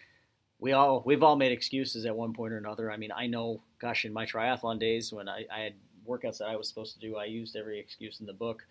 we 0.60 0.74
all 0.74 1.02
we've 1.06 1.24
all 1.24 1.36
made 1.36 1.52
excuses 1.52 2.06
at 2.06 2.16
one 2.16 2.34
point 2.34 2.54
or 2.54 2.58
another. 2.58 2.92
I 2.92 2.98
mean, 2.98 3.12
I 3.12 3.28
know, 3.28 3.62
gosh, 3.80 4.06
in 4.06 4.14
my 4.14 4.26
triathlon 4.26 4.80
days 4.80 5.12
when 5.12 5.28
I, 5.28 5.46
I 5.52 5.62
had 5.62 5.74
workouts 6.12 6.40
that 6.40 6.48
I 6.48 6.56
was 6.56 6.68
supposed 6.68 6.94
to 6.94 7.00
do, 7.00 7.18
I 7.18 7.26
used 7.26 7.56
every 7.56 7.80
excuse 7.80 8.20
in 8.20 8.26
the 8.26 8.34
book. 8.34 8.66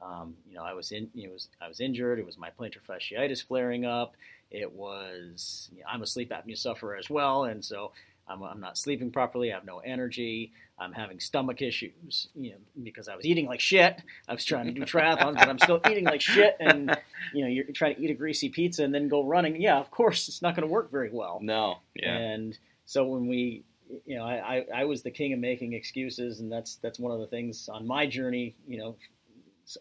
Um, 0.00 0.34
you 0.48 0.56
know, 0.56 0.62
I 0.62 0.74
was 0.74 0.92
in, 0.92 1.08
you 1.14 1.26
know, 1.26 1.32
was, 1.32 1.48
I 1.60 1.68
was 1.68 1.80
injured. 1.80 2.18
It 2.18 2.26
was 2.26 2.36
my 2.36 2.50
plantar 2.50 2.80
fasciitis 2.88 3.44
flaring 3.46 3.84
up. 3.84 4.14
It 4.50 4.72
was, 4.72 5.68
you 5.72 5.80
know, 5.80 5.86
I'm 5.90 6.02
a 6.02 6.06
sleep 6.06 6.30
apnea 6.30 6.56
sufferer 6.56 6.96
as 6.96 7.08
well, 7.10 7.44
and 7.44 7.64
so 7.64 7.92
I'm, 8.28 8.42
I'm 8.42 8.60
not 8.60 8.76
sleeping 8.76 9.10
properly. 9.10 9.52
I 9.52 9.54
have 9.54 9.64
no 9.64 9.78
energy. 9.78 10.52
I'm 10.78 10.92
having 10.92 11.18
stomach 11.18 11.62
issues, 11.62 12.28
you 12.34 12.50
know, 12.50 12.56
because 12.82 13.08
I 13.08 13.16
was 13.16 13.24
eating 13.24 13.46
like 13.46 13.60
shit. 13.60 14.02
I 14.28 14.34
was 14.34 14.44
trying 14.44 14.66
to 14.66 14.72
do 14.72 14.82
triathlons, 14.82 15.36
but 15.36 15.48
I'm 15.48 15.58
still 15.58 15.80
eating 15.90 16.04
like 16.04 16.20
shit. 16.20 16.56
And 16.60 16.96
you 17.32 17.42
know, 17.42 17.48
you're 17.48 17.64
trying 17.72 17.94
to 17.96 18.02
eat 18.02 18.10
a 18.10 18.14
greasy 18.14 18.50
pizza 18.50 18.84
and 18.84 18.94
then 18.94 19.08
go 19.08 19.24
running. 19.24 19.60
Yeah, 19.60 19.78
of 19.78 19.90
course, 19.90 20.28
it's 20.28 20.42
not 20.42 20.54
going 20.54 20.68
to 20.68 20.72
work 20.72 20.90
very 20.90 21.10
well. 21.10 21.38
No, 21.42 21.78
yeah, 21.94 22.14
And 22.14 22.58
so 22.84 23.06
when 23.06 23.26
we, 23.26 23.64
you 24.04 24.16
know, 24.16 24.24
I, 24.24 24.56
I, 24.56 24.66
I 24.80 24.84
was 24.84 25.02
the 25.02 25.10
king 25.10 25.32
of 25.32 25.38
making 25.38 25.72
excuses, 25.72 26.40
and 26.40 26.50
that's 26.50 26.76
that's 26.76 26.98
one 26.98 27.12
of 27.12 27.20
the 27.20 27.26
things 27.26 27.68
on 27.68 27.86
my 27.86 28.06
journey, 28.06 28.54
you 28.66 28.78
know, 28.78 28.96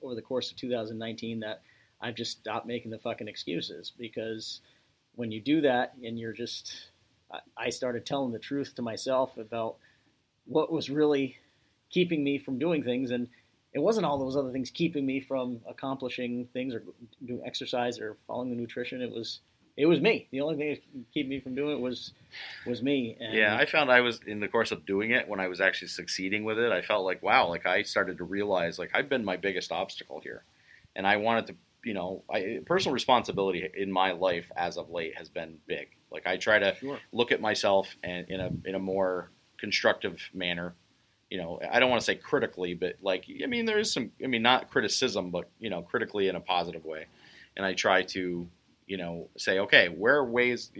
over 0.01 0.15
the 0.15 0.21
course 0.21 0.51
of 0.51 0.57
2019 0.57 1.39
that 1.41 1.61
I've 2.01 2.15
just 2.15 2.39
stopped 2.39 2.65
making 2.65 2.91
the 2.91 2.97
fucking 2.97 3.27
excuses 3.27 3.91
because 3.97 4.61
when 5.15 5.31
you 5.31 5.39
do 5.39 5.61
that 5.61 5.93
and 6.03 6.19
you're 6.19 6.33
just, 6.33 6.73
I, 7.31 7.39
I 7.57 7.69
started 7.69 8.05
telling 8.05 8.31
the 8.31 8.39
truth 8.39 8.75
to 8.75 8.81
myself 8.81 9.37
about 9.37 9.77
what 10.45 10.71
was 10.71 10.89
really 10.89 11.37
keeping 11.89 12.23
me 12.23 12.37
from 12.37 12.59
doing 12.59 12.83
things, 12.83 13.11
and 13.11 13.27
it 13.73 13.79
wasn't 13.79 14.05
all 14.05 14.17
those 14.17 14.35
other 14.35 14.51
things 14.51 14.69
keeping 14.69 15.05
me 15.05 15.19
from 15.19 15.59
accomplishing 15.67 16.47
things 16.53 16.73
or 16.73 16.83
doing 17.25 17.41
exercise 17.45 17.99
or 17.99 18.17
following 18.27 18.49
the 18.49 18.55
nutrition. 18.55 19.01
It 19.01 19.11
was 19.11 19.39
it 19.77 19.85
was 19.85 19.99
me. 19.99 20.27
The 20.31 20.41
only 20.41 20.55
thing 20.57 20.69
that 20.69 21.13
kept 21.13 21.27
me 21.29 21.39
from 21.39 21.55
doing 21.55 21.77
it 21.77 21.81
was 21.81 22.13
was 22.65 22.81
me. 22.81 23.17
And 23.19 23.33
Yeah, 23.33 23.55
I 23.55 23.65
found 23.65 23.91
I 23.91 24.01
was 24.01 24.19
in 24.25 24.39
the 24.39 24.47
course 24.47 24.71
of 24.71 24.85
doing 24.85 25.11
it 25.11 25.27
when 25.27 25.39
I 25.39 25.47
was 25.47 25.59
actually 25.61 25.89
succeeding 25.89 26.43
with 26.43 26.57
it. 26.59 26.71
I 26.71 26.81
felt 26.81 27.05
like 27.05 27.21
wow, 27.23 27.47
like 27.47 27.65
I 27.65 27.81
started 27.83 28.17
to 28.17 28.23
realize 28.23 28.79
like 28.79 28.91
I've 28.93 29.09
been 29.09 29.25
my 29.25 29.37
biggest 29.37 29.71
obstacle 29.71 30.19
here, 30.21 30.43
and 30.95 31.05
I 31.05 31.17
wanted 31.17 31.47
to, 31.47 31.55
you 31.83 31.93
know, 31.93 32.23
I, 32.33 32.59
personal 32.65 32.93
responsibility 32.93 33.69
in 33.75 33.91
my 33.91 34.11
life 34.11 34.51
as 34.55 34.77
of 34.77 34.89
late 34.89 35.17
has 35.17 35.29
been 35.29 35.57
big. 35.67 35.89
Like 36.11 36.25
I 36.27 36.37
try 36.37 36.59
to 36.59 36.75
Sure. 36.79 36.99
look 37.11 37.31
at 37.31 37.41
myself 37.41 37.95
and 38.03 38.29
in 38.29 38.39
a 38.39 38.51
in 38.65 38.75
a 38.75 38.79
more 38.79 39.29
constructive 39.57 40.21
manner. 40.33 40.73
You 41.29 41.39
know, 41.39 41.59
I 41.69 41.79
don't 41.79 41.89
want 41.89 41.99
to 42.01 42.05
say 42.05 42.15
critically, 42.15 42.75
but 42.75 42.95
like 43.01 43.25
I 43.43 43.47
mean, 43.47 43.65
there 43.65 43.79
is 43.79 43.91
some. 43.91 44.11
I 44.23 44.27
mean, 44.27 44.43
not 44.43 44.69
criticism, 44.69 45.31
but 45.31 45.49
you 45.59 45.69
know, 45.69 45.81
critically 45.81 46.27
in 46.29 46.35
a 46.35 46.39
positive 46.39 46.85
way. 46.85 47.07
And 47.57 47.65
I 47.65 47.73
try 47.73 48.03
to, 48.03 48.47
you 48.87 48.97
know, 48.97 49.29
say, 49.37 49.59
okay, 49.59 49.87
where 49.87 50.17
are 50.17 50.25
ways 50.25 50.71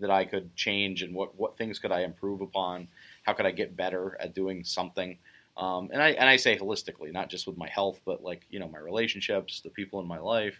that 0.00 0.10
I 0.10 0.24
could 0.24 0.54
change, 0.56 1.02
and 1.02 1.14
what 1.14 1.36
what 1.38 1.56
things 1.56 1.78
could 1.78 1.92
I 1.92 2.02
improve 2.02 2.40
upon? 2.40 2.88
How 3.24 3.32
could 3.32 3.46
I 3.46 3.50
get 3.50 3.76
better 3.76 4.16
at 4.20 4.34
doing 4.34 4.64
something? 4.64 5.18
Um, 5.56 5.90
and 5.92 6.02
I 6.02 6.10
and 6.10 6.28
I 6.28 6.36
say 6.36 6.56
holistically, 6.56 7.12
not 7.12 7.28
just 7.28 7.46
with 7.46 7.56
my 7.56 7.68
health, 7.68 8.00
but 8.04 8.22
like 8.22 8.42
you 8.50 8.58
know, 8.58 8.68
my 8.68 8.78
relationships, 8.78 9.60
the 9.60 9.70
people 9.70 10.00
in 10.00 10.06
my 10.06 10.18
life. 10.18 10.58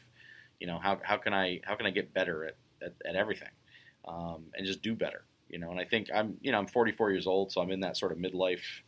You 0.60 0.66
know, 0.66 0.78
how 0.78 1.00
how 1.02 1.16
can 1.16 1.34
I 1.34 1.60
how 1.64 1.74
can 1.74 1.86
I 1.86 1.90
get 1.90 2.14
better 2.14 2.44
at 2.44 2.56
at, 2.82 2.94
at 3.04 3.16
everything, 3.16 3.50
um, 4.06 4.44
and 4.54 4.66
just 4.66 4.82
do 4.82 4.94
better? 4.94 5.24
You 5.48 5.58
know, 5.58 5.70
and 5.70 5.80
I 5.80 5.84
think 5.84 6.08
I'm 6.14 6.36
you 6.40 6.52
know 6.52 6.58
I'm 6.58 6.66
44 6.66 7.10
years 7.10 7.26
old, 7.26 7.52
so 7.52 7.60
I'm 7.60 7.70
in 7.70 7.80
that 7.80 7.96
sort 7.96 8.12
of 8.12 8.18
midlife 8.18 8.82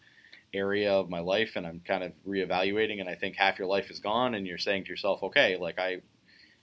area 0.55 0.93
of 0.93 1.11
my 1.11 1.21
life 1.21 1.57
and 1.57 1.67
I'm 1.67 1.81
kind 1.81 2.03
of 2.03 2.13
reevaluating 2.27 3.01
and 3.01 3.09
I 3.09 3.15
think 3.15 3.37
half 3.37 3.59
your 3.59 3.69
life 3.69 3.91
is 3.91 3.99
gone 3.99 4.35
and 4.35 4.47
you're 4.47 4.59
saying 4.59 4.85
to 4.85 4.91
yourself, 4.91 5.23
okay, 5.23 5.57
like 5.57 5.79
I, 5.79 6.01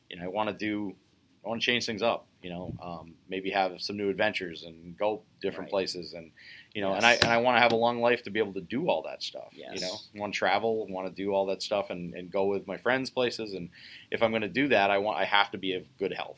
you 0.10 0.17
know, 0.17 0.23
I 0.23 0.27
want 0.27 0.49
to 0.49 0.56
do, 0.56 0.95
I 1.43 1.49
want 1.49 1.62
to 1.62 1.65
change 1.65 1.86
things 1.86 2.04
up, 2.04 2.27
you 2.41 2.51
know, 2.51 2.75
um, 2.84 3.15
maybe 3.27 3.49
have 3.49 3.82
some 3.82 3.97
new 3.97 4.10
adventures 4.10 4.63
and 4.63 4.97
go 4.97 5.23
different 5.41 5.67
Right. 5.67 5.71
places 5.71 6.13
and, 6.13 6.32
you 6.73 6.82
know, 6.82 6.93
and 6.93 7.04
I, 7.06 7.13
and 7.13 7.32
I 7.32 7.38
want 7.38 7.58
to 7.58 7.62
have 7.62 7.71
a 7.71 7.75
long 7.77 7.99
life 7.99 8.23
to 8.23 8.30
be 8.30 8.39
able 8.39 8.54
to 8.54 8.62
do 8.62 8.88
all 8.89 9.01
that 9.04 9.23
stuff, 9.23 9.51
Yes. 9.54 9.69
you 9.73 9.80
Yes. 9.82 10.10
know, 10.13 10.21
want 10.21 10.34
to 10.34 10.38
travel, 10.38 10.88
want 10.88 11.08
to 11.08 11.13
do 11.13 11.32
all 11.34 11.47
that 11.47 11.63
stuff 11.63 11.89
and, 11.89 12.13
and 12.13 12.32
go 12.32 12.45
with 12.45 12.67
my 12.67 12.77
friends 12.77 13.10
places. 13.10 13.54
And 13.54 13.69
if 14.12 14.21
I'm 14.21 14.32
going 14.32 14.43
to 14.43 14.49
do 14.49 14.67
that, 14.69 14.91
I 14.91 14.99
want, 14.99 15.17
I 15.17 15.25
have 15.25 15.49
to 15.51 15.58
be 15.58 15.73
of 15.73 15.84
good 15.97 16.13
health. 16.13 16.38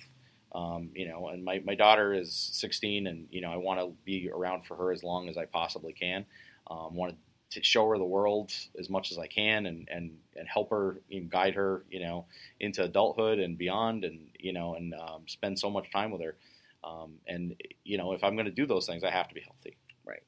Um, 0.55 0.91
you 0.93 1.07
know, 1.09 1.27
and 1.29 1.43
my, 1.43 1.61
my 1.65 1.75
daughter 1.75 2.13
is 2.13 2.49
16 2.53 3.07
and, 3.07 3.27
you 3.29 3.41
know, 3.41 3.51
I 3.51 3.57
want 3.57 3.79
to 3.79 3.95
be 4.05 4.29
around 4.33 4.65
for 4.67 4.77
her 4.77 4.91
as 4.91 5.03
long 5.03 5.27
as 5.27 5.35
I 5.37 5.45
possibly 5.45 5.93
can. 5.93 6.25
Um, 6.69 6.95
want 6.95 7.13
to 7.13 7.17
show 7.61 7.87
her 7.89 7.97
the 7.97 8.03
world 8.03 8.51
as 8.79 8.89
much 8.89 9.11
as 9.11 9.17
I 9.17 9.27
can 9.27 9.65
and, 9.65 9.87
and, 9.91 10.17
and 10.35 10.47
help 10.47 10.69
her 10.69 11.01
and 11.11 11.29
guide 11.29 11.55
her, 11.55 11.83
you 11.89 11.99
know, 11.99 12.25
into 12.59 12.83
adulthood 12.83 13.39
and 13.39 13.57
beyond 13.57 14.03
and, 14.03 14.29
you 14.39 14.53
know, 14.53 14.75
and 14.75 14.93
um, 14.93 15.23
spend 15.27 15.59
so 15.59 15.69
much 15.69 15.91
time 15.91 16.11
with 16.11 16.21
her. 16.21 16.35
Um, 16.83 17.15
and, 17.27 17.55
you 17.83 17.97
know, 17.97 18.13
if 18.13 18.23
I'm 18.23 18.35
going 18.35 18.45
to 18.45 18.51
do 18.51 18.65
those 18.65 18.85
things, 18.85 19.03
I 19.03 19.11
have 19.11 19.27
to 19.29 19.35
be 19.35 19.41
healthy. 19.41 19.77
Right. 20.05 20.23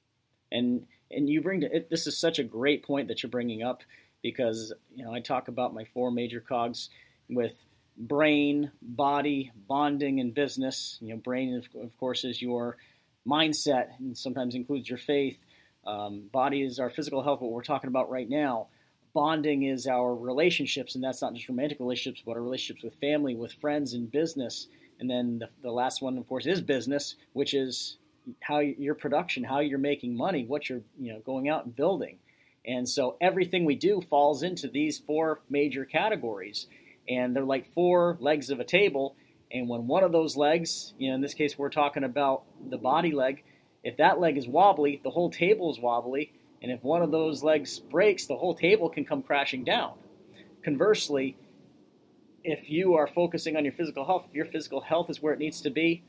And 0.51 0.85
and 1.11 1.29
you 1.29 1.41
bring 1.41 1.61
to 1.61 1.75
it, 1.75 1.89
this 1.89 2.07
is 2.07 2.17
such 2.17 2.39
a 2.39 2.43
great 2.43 2.83
point 2.83 3.07
that 3.07 3.23
you're 3.23 3.29
bringing 3.29 3.63
up 3.63 3.83
because 4.21 4.73
you 4.95 5.03
know 5.03 5.13
I 5.13 5.19
talk 5.19 5.47
about 5.47 5.73
my 5.73 5.85
four 5.93 6.11
major 6.11 6.39
cogs 6.39 6.89
with 7.29 7.53
brain, 7.97 8.71
body, 8.81 9.51
bonding, 9.67 10.19
and 10.19 10.33
business. 10.33 10.97
You 11.01 11.09
know, 11.09 11.17
brain 11.17 11.55
of, 11.55 11.81
of 11.81 11.97
course 11.97 12.23
is 12.23 12.41
your 12.41 12.77
mindset 13.27 13.97
and 13.99 14.17
sometimes 14.17 14.55
includes 14.55 14.89
your 14.89 14.97
faith. 14.97 15.37
Um, 15.85 16.29
body 16.31 16.63
is 16.63 16.79
our 16.79 16.89
physical 16.89 17.21
health, 17.23 17.41
what 17.41 17.51
we're 17.51 17.63
talking 17.63 17.87
about 17.87 18.09
right 18.09 18.29
now. 18.29 18.67
bonding 19.13 19.63
is 19.63 19.87
our 19.87 20.13
relationships, 20.13 20.95
and 20.95 21.03
that's 21.03 21.21
not 21.21 21.33
just 21.33 21.47
romantic 21.47 21.79
relationships, 21.79 22.23
but 22.25 22.35
our 22.35 22.41
relationships 22.41 22.83
with 22.83 22.95
family, 22.99 23.35
with 23.35 23.53
friends, 23.53 23.93
and 23.93 24.11
business. 24.11 24.67
And 24.99 25.09
then 25.09 25.39
the, 25.39 25.49
the 25.61 25.71
last 25.71 26.01
one, 26.01 26.17
of 26.17 26.27
course, 26.27 26.45
is 26.45 26.61
business, 26.61 27.15
which 27.33 27.53
is 27.53 27.97
how 28.41 28.59
your 28.59 28.95
production, 28.95 29.43
how 29.43 29.59
you're 29.59 29.77
making 29.77 30.17
money, 30.17 30.45
what 30.45 30.69
you're 30.69 30.81
you 30.99 31.13
know 31.13 31.19
going 31.19 31.47
out 31.49 31.65
and 31.65 31.75
building. 31.75 32.17
And 32.65 32.89
so 32.89 33.15
everything 33.21 33.63
we 33.65 33.75
do 33.75 34.01
falls 34.09 34.41
into 34.41 34.67
these 34.67 34.97
four 34.97 35.41
major 35.49 35.85
categories, 35.85 36.67
and 37.07 37.35
they're 37.35 37.43
like 37.43 37.71
four 37.73 38.17
legs 38.19 38.49
of 38.49 38.59
a 38.59 38.63
table. 38.63 39.15
And 39.51 39.69
when 39.69 39.85
one 39.87 40.03
of 40.03 40.11
those 40.11 40.35
legs, 40.35 40.93
you 40.97 41.09
know, 41.09 41.15
in 41.15 41.21
this 41.21 41.35
case, 41.35 41.57
we're 41.57 41.69
talking 41.69 42.03
about 42.03 42.43
the 42.69 42.77
body 42.77 43.11
leg. 43.11 43.43
If 43.85 43.95
that 43.97 44.19
leg 44.19 44.37
is 44.37 44.47
wobbly, 44.47 44.99
the 45.01 45.11
whole 45.11 45.29
table 45.29 45.71
is 45.71 45.79
wobbly 45.79 46.33
and 46.65 46.71
if 46.71 46.83
one 46.83 47.03
of 47.03 47.11
those 47.11 47.43
legs 47.43 47.79
breaks, 47.79 48.25
the 48.25 48.35
whole 48.35 48.55
table 48.55 48.89
can 48.89 49.05
come 49.05 49.21
crashing 49.21 49.63
down. 49.63 49.93
Conversely, 50.63 51.37
if 52.43 52.71
you 52.71 52.95
are 52.95 53.05
focusing 53.05 53.55
on 53.55 53.63
your 53.63 53.73
physical 53.73 54.03
health, 54.03 54.29
your 54.33 54.45
physical 54.45 54.81
health 54.81 55.11
is 55.11 55.21
where 55.21 55.31
it 55.31 55.37
needs 55.37 55.61
to 55.61 55.69
be, 55.69 56.03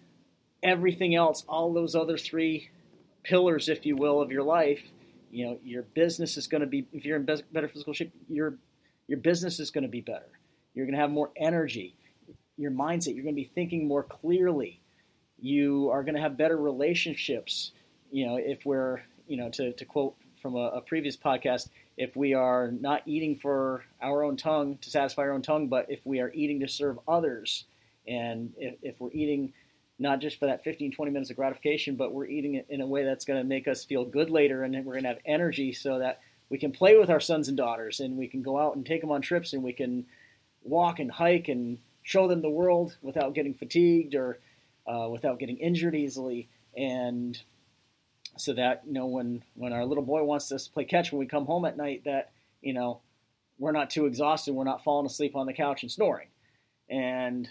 everything 0.62 1.14
else, 1.14 1.44
all 1.46 1.74
those 1.74 1.94
other 1.94 2.16
three 2.16 2.70
pillars, 3.22 3.68
if 3.68 3.84
you 3.84 3.96
will, 3.96 4.22
of 4.22 4.32
your 4.32 4.42
life, 4.42 4.80
you 5.30 5.44
know, 5.44 5.58
your 5.62 5.82
business 5.82 6.38
is 6.38 6.46
going 6.46 6.62
to 6.62 6.66
be, 6.66 6.86
if 6.90 7.04
you're 7.04 7.18
in 7.18 7.26
better 7.52 7.68
physical 7.68 7.92
shape, 7.92 8.12
your, 8.26 8.56
your 9.08 9.18
business 9.18 9.60
is 9.60 9.70
going 9.70 9.82
to 9.82 9.90
be 9.90 10.00
better. 10.00 10.30
You're 10.72 10.86
going 10.86 10.94
to 10.94 11.00
have 11.00 11.10
more 11.10 11.32
energy. 11.36 11.96
Your 12.56 12.70
mindset, 12.70 13.14
you're 13.14 13.24
going 13.24 13.34
to 13.34 13.42
be 13.42 13.50
thinking 13.54 13.86
more 13.86 14.04
clearly. 14.04 14.80
You 15.38 15.90
are 15.90 16.02
going 16.02 16.14
to 16.14 16.20
have 16.20 16.36
better 16.36 16.56
relationships. 16.56 17.72
You 18.10 18.26
know, 18.26 18.36
if 18.36 18.64
we're, 18.64 19.02
you 19.26 19.36
know, 19.36 19.50
to, 19.50 19.72
to 19.72 19.84
quote 19.84 20.16
from 20.40 20.54
a, 20.54 20.68
a, 20.68 20.80
previous 20.80 21.16
podcast, 21.16 21.68
if 21.96 22.16
we 22.16 22.34
are 22.34 22.70
not 22.70 23.02
eating 23.06 23.36
for 23.36 23.84
our 24.00 24.22
own 24.22 24.36
tongue 24.36 24.78
to 24.82 24.90
satisfy 24.90 25.22
our 25.22 25.32
own 25.32 25.42
tongue, 25.42 25.68
but 25.68 25.86
if 25.88 26.00
we 26.04 26.20
are 26.20 26.30
eating 26.34 26.60
to 26.60 26.68
serve 26.68 26.98
others, 27.08 27.64
and 28.06 28.52
if, 28.56 28.74
if 28.82 29.00
we're 29.00 29.10
eating 29.12 29.52
not 29.98 30.20
just 30.20 30.38
for 30.38 30.46
that 30.46 30.62
15, 30.62 30.92
20 30.92 31.10
minutes 31.10 31.30
of 31.30 31.36
gratification, 31.36 31.96
but 31.96 32.12
we're 32.12 32.26
eating 32.26 32.54
it 32.54 32.66
in 32.68 32.80
a 32.80 32.86
way 32.86 33.04
that's 33.04 33.24
going 33.24 33.40
to 33.40 33.44
make 33.44 33.66
us 33.66 33.84
feel 33.84 34.04
good 34.04 34.30
later, 34.30 34.62
and 34.62 34.74
we're 34.84 34.92
going 34.92 35.04
to 35.04 35.08
have 35.08 35.18
energy 35.24 35.72
so 35.72 35.98
that 35.98 36.20
we 36.48 36.58
can 36.58 36.70
play 36.70 36.96
with 36.98 37.10
our 37.10 37.20
sons 37.20 37.48
and 37.48 37.56
daughters, 37.56 38.00
and 38.00 38.16
we 38.16 38.28
can 38.28 38.42
go 38.42 38.58
out 38.58 38.76
and 38.76 38.84
take 38.84 39.00
them 39.00 39.10
on 39.10 39.22
trips, 39.22 39.52
and 39.52 39.62
we 39.62 39.72
can 39.72 40.06
walk 40.62 40.98
and 40.98 41.10
hike 41.10 41.48
and 41.48 41.78
show 42.02 42.28
them 42.28 42.42
the 42.42 42.50
world 42.50 42.96
without 43.02 43.34
getting 43.34 43.54
fatigued 43.54 44.14
or 44.14 44.38
uh, 44.86 45.08
without 45.08 45.38
getting 45.38 45.58
injured 45.58 45.94
easily. 45.94 46.48
And 46.76 47.40
so 48.36 48.52
that 48.52 48.82
you 48.86 48.92
know 48.92 49.06
when 49.06 49.42
when 49.54 49.72
our 49.72 49.84
little 49.84 50.04
boy 50.04 50.22
wants 50.22 50.52
us 50.52 50.66
to 50.66 50.72
play 50.72 50.84
catch 50.84 51.10
when 51.10 51.18
we 51.18 51.26
come 51.26 51.46
home 51.46 51.64
at 51.64 51.76
night 51.76 52.02
that 52.04 52.32
you 52.60 52.74
know 52.74 53.00
we're 53.58 53.72
not 53.72 53.90
too 53.90 54.06
exhausted. 54.06 54.54
We're 54.54 54.64
not 54.64 54.84
falling 54.84 55.06
asleep 55.06 55.34
on 55.34 55.46
the 55.46 55.54
couch 55.54 55.82
and 55.82 55.90
snoring. 55.90 56.28
And 56.90 57.48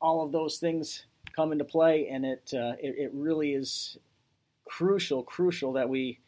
all 0.00 0.24
of 0.24 0.32
those 0.32 0.58
things 0.58 1.04
come 1.34 1.52
into 1.52 1.64
play 1.64 2.08
and 2.08 2.24
it 2.24 2.52
uh, 2.54 2.74
it, 2.80 2.94
it 2.98 3.10
really 3.12 3.52
is 3.52 3.98
crucial 4.64 5.22
crucial 5.22 5.72
that 5.72 5.88
we 5.88 6.20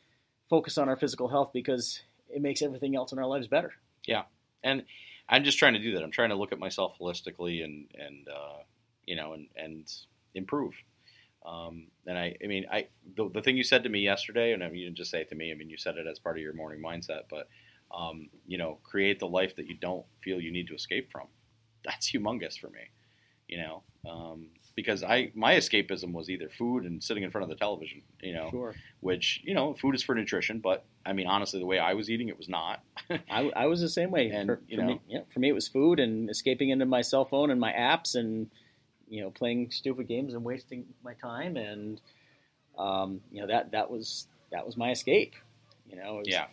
focus 0.48 0.78
on 0.78 0.88
our 0.88 0.96
physical 0.96 1.28
health 1.28 1.50
because 1.52 2.02
it 2.28 2.42
makes 2.42 2.62
everything 2.62 2.96
else 2.96 3.12
in 3.12 3.18
our 3.18 3.26
lives 3.26 3.48
better. 3.48 3.72
Yeah. 4.06 4.22
And 4.62 4.84
i'm 5.28 5.44
just 5.44 5.58
trying 5.58 5.74
to 5.74 5.78
do 5.78 5.94
that. 5.94 6.02
I'm 6.02 6.10
trying 6.10 6.30
to 6.30 6.34
look 6.34 6.52
at 6.52 6.58
myself 6.58 6.96
holistically 7.00 7.64
and 7.64 7.86
and 7.94 8.28
uh, 8.28 8.62
you 9.10 9.16
know 9.16 9.32
and 9.32 9.46
and 9.56 9.92
improve 10.34 10.74
um, 11.44 11.86
and 12.06 12.18
I, 12.18 12.36
I 12.42 12.46
mean, 12.46 12.66
I 12.70 12.88
the, 13.16 13.30
the, 13.30 13.40
thing 13.40 13.56
you 13.56 13.64
said 13.64 13.84
to 13.84 13.88
me 13.88 14.00
yesterday, 14.00 14.52
and 14.52 14.62
I 14.62 14.68
mean, 14.68 14.80
you 14.80 14.86
didn't 14.86 14.98
just 14.98 15.10
say 15.10 15.22
it 15.22 15.30
to 15.30 15.34
me. 15.34 15.50
I 15.50 15.54
mean, 15.54 15.70
you 15.70 15.78
said 15.78 15.96
it 15.96 16.06
as 16.06 16.18
part 16.18 16.36
of 16.36 16.42
your 16.42 16.52
morning 16.52 16.82
mindset. 16.82 17.22
But 17.30 17.48
um, 17.90 18.28
you 18.46 18.58
know, 18.58 18.78
create 18.82 19.18
the 19.18 19.26
life 19.26 19.56
that 19.56 19.66
you 19.66 19.74
don't 19.74 20.04
feel 20.22 20.40
you 20.40 20.52
need 20.52 20.68
to 20.68 20.74
escape 20.74 21.10
from. 21.10 21.28
That's 21.84 22.10
humongous 22.10 22.58
for 22.58 22.68
me. 22.68 22.90
You 23.48 23.58
know, 23.58 23.82
um, 24.08 24.48
because 24.76 25.02
I 25.02 25.32
my 25.34 25.54
escapism 25.54 26.12
was 26.12 26.28
either 26.28 26.50
food 26.50 26.84
and 26.84 27.02
sitting 27.02 27.22
in 27.22 27.30
front 27.30 27.44
of 27.44 27.48
the 27.48 27.56
television. 27.56 28.02
You 28.22 28.34
know, 28.34 28.50
sure. 28.50 28.74
which 29.00 29.40
you 29.42 29.54
know, 29.54 29.72
food 29.80 29.94
is 29.94 30.02
for 30.02 30.14
nutrition, 30.14 30.58
but 30.58 30.84
I 31.06 31.14
mean, 31.14 31.26
honestly, 31.26 31.58
the 31.58 31.66
way 31.66 31.78
I 31.78 31.94
was 31.94 32.10
eating, 32.10 32.28
it 32.28 32.36
was 32.36 32.50
not. 32.50 32.82
I, 33.30 33.50
I 33.56 33.66
was 33.66 33.80
the 33.80 33.88
same 33.88 34.10
way. 34.10 34.28
And 34.28 34.46
for, 34.46 34.60
you 34.68 34.76
for 34.76 34.82
know, 34.82 34.88
me, 34.88 35.00
yeah, 35.08 35.20
for 35.32 35.40
me, 35.40 35.48
it 35.48 35.54
was 35.54 35.68
food 35.68 36.00
and 36.00 36.28
escaping 36.28 36.68
into 36.68 36.84
my 36.84 37.00
cell 37.00 37.24
phone 37.24 37.50
and 37.50 37.58
my 37.58 37.72
apps 37.72 38.14
and 38.14 38.50
you 39.10 39.20
know, 39.20 39.30
playing 39.30 39.70
stupid 39.70 40.08
games 40.08 40.32
and 40.32 40.44
wasting 40.44 40.86
my 41.04 41.14
time, 41.14 41.56
and 41.56 42.00
um, 42.78 43.20
you 43.30 43.40
know 43.40 43.48
that 43.48 43.72
that 43.72 43.90
was 43.90 44.28
that 44.52 44.64
was 44.64 44.76
my 44.76 44.92
escape. 44.92 45.34
You 45.90 45.96
know, 45.96 46.14
was, 46.14 46.28
yeah. 46.28 46.46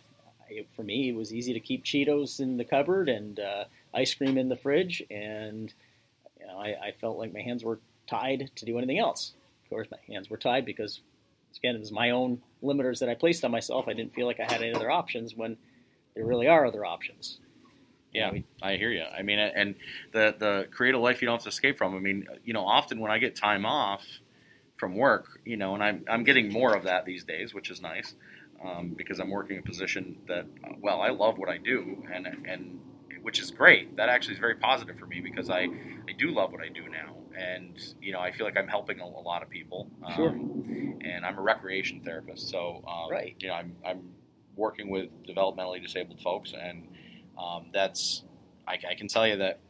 I, 0.50 0.66
for 0.74 0.82
me, 0.82 1.10
it 1.10 1.14
was 1.14 1.32
easy 1.32 1.52
to 1.52 1.60
keep 1.60 1.84
Cheetos 1.84 2.40
in 2.40 2.56
the 2.56 2.64
cupboard 2.64 3.08
and 3.08 3.38
uh, 3.38 3.64
ice 3.94 4.12
cream 4.12 4.36
in 4.36 4.48
the 4.48 4.56
fridge, 4.56 5.02
and 5.10 5.72
you 6.38 6.46
know, 6.46 6.58
I, 6.58 6.88
I, 6.88 6.92
felt 7.00 7.18
like 7.18 7.32
my 7.32 7.42
hands 7.42 7.62
were 7.62 7.78
tied 8.08 8.50
to 8.56 8.64
do 8.64 8.76
anything 8.76 8.98
else. 8.98 9.34
Of 9.64 9.70
course, 9.70 9.88
my 9.90 9.98
hands 10.12 10.28
were 10.28 10.36
tied 10.36 10.64
because, 10.64 11.00
again, 11.56 11.76
it 11.76 11.80
was 11.80 11.92
my 11.92 12.10
own 12.10 12.40
limiters 12.62 12.98
that 13.00 13.08
I 13.08 13.14
placed 13.14 13.44
on 13.44 13.50
myself. 13.50 13.86
I 13.86 13.92
didn't 13.92 14.14
feel 14.14 14.26
like 14.26 14.40
I 14.40 14.50
had 14.50 14.62
any 14.62 14.74
other 14.74 14.90
options 14.90 15.36
when 15.36 15.56
there 16.14 16.24
really 16.24 16.48
are 16.48 16.66
other 16.66 16.84
options. 16.84 17.38
Yeah, 18.12 18.32
I 18.62 18.76
hear 18.76 18.90
you. 18.90 19.04
I 19.04 19.22
mean, 19.22 19.38
and 19.38 19.74
the 20.12 20.34
the 20.38 20.66
create 20.70 20.94
a 20.94 20.98
life 20.98 21.20
you 21.20 21.26
don't 21.26 21.36
have 21.36 21.42
to 21.42 21.50
escape 21.50 21.76
from. 21.76 21.94
I 21.94 21.98
mean, 21.98 22.26
you 22.44 22.52
know, 22.52 22.66
often 22.66 23.00
when 23.00 23.10
I 23.10 23.18
get 23.18 23.36
time 23.36 23.66
off 23.66 24.04
from 24.76 24.96
work, 24.96 25.40
you 25.44 25.56
know, 25.56 25.74
and 25.74 25.82
I'm 25.82 26.04
I'm 26.08 26.24
getting 26.24 26.50
more 26.50 26.74
of 26.74 26.84
that 26.84 27.04
these 27.04 27.24
days, 27.24 27.52
which 27.52 27.70
is 27.70 27.82
nice 27.82 28.14
um, 28.64 28.90
because 28.96 29.18
I'm 29.18 29.30
working 29.30 29.58
a 29.58 29.62
position 29.62 30.16
that 30.26 30.46
well, 30.80 31.02
I 31.02 31.10
love 31.10 31.38
what 31.38 31.48
I 31.48 31.58
do, 31.58 32.02
and 32.12 32.26
and 32.26 32.80
which 33.22 33.40
is 33.40 33.50
great. 33.50 33.96
That 33.96 34.08
actually 34.08 34.34
is 34.34 34.40
very 34.40 34.54
positive 34.54 34.98
for 34.98 35.06
me 35.06 35.20
because 35.20 35.50
I 35.50 35.62
I 36.08 36.12
do 36.16 36.30
love 36.30 36.50
what 36.50 36.62
I 36.62 36.68
do 36.68 36.88
now, 36.88 37.14
and 37.36 37.78
you 38.00 38.12
know, 38.12 38.20
I 38.20 38.32
feel 38.32 38.46
like 38.46 38.56
I'm 38.56 38.68
helping 38.68 39.00
a, 39.00 39.04
a 39.04 39.06
lot 39.06 39.42
of 39.42 39.50
people. 39.50 39.90
Um, 40.02 40.14
sure. 40.14 40.30
And 41.00 41.24
I'm 41.24 41.38
a 41.38 41.42
recreation 41.42 42.00
therapist, 42.00 42.48
so 42.48 42.82
um, 42.88 43.10
right. 43.10 43.36
You 43.38 43.48
know, 43.48 43.54
I'm 43.54 43.76
I'm 43.86 44.00
working 44.56 44.88
with 44.90 45.08
developmentally 45.26 45.80
disabled 45.80 46.20
folks 46.20 46.52
and 46.52 46.88
um, 47.38 47.66
that's 47.72 48.24
I, 48.66 48.78
I, 48.90 48.94
can 48.94 49.08
tell 49.08 49.26
you 49.26 49.36
that 49.36 49.60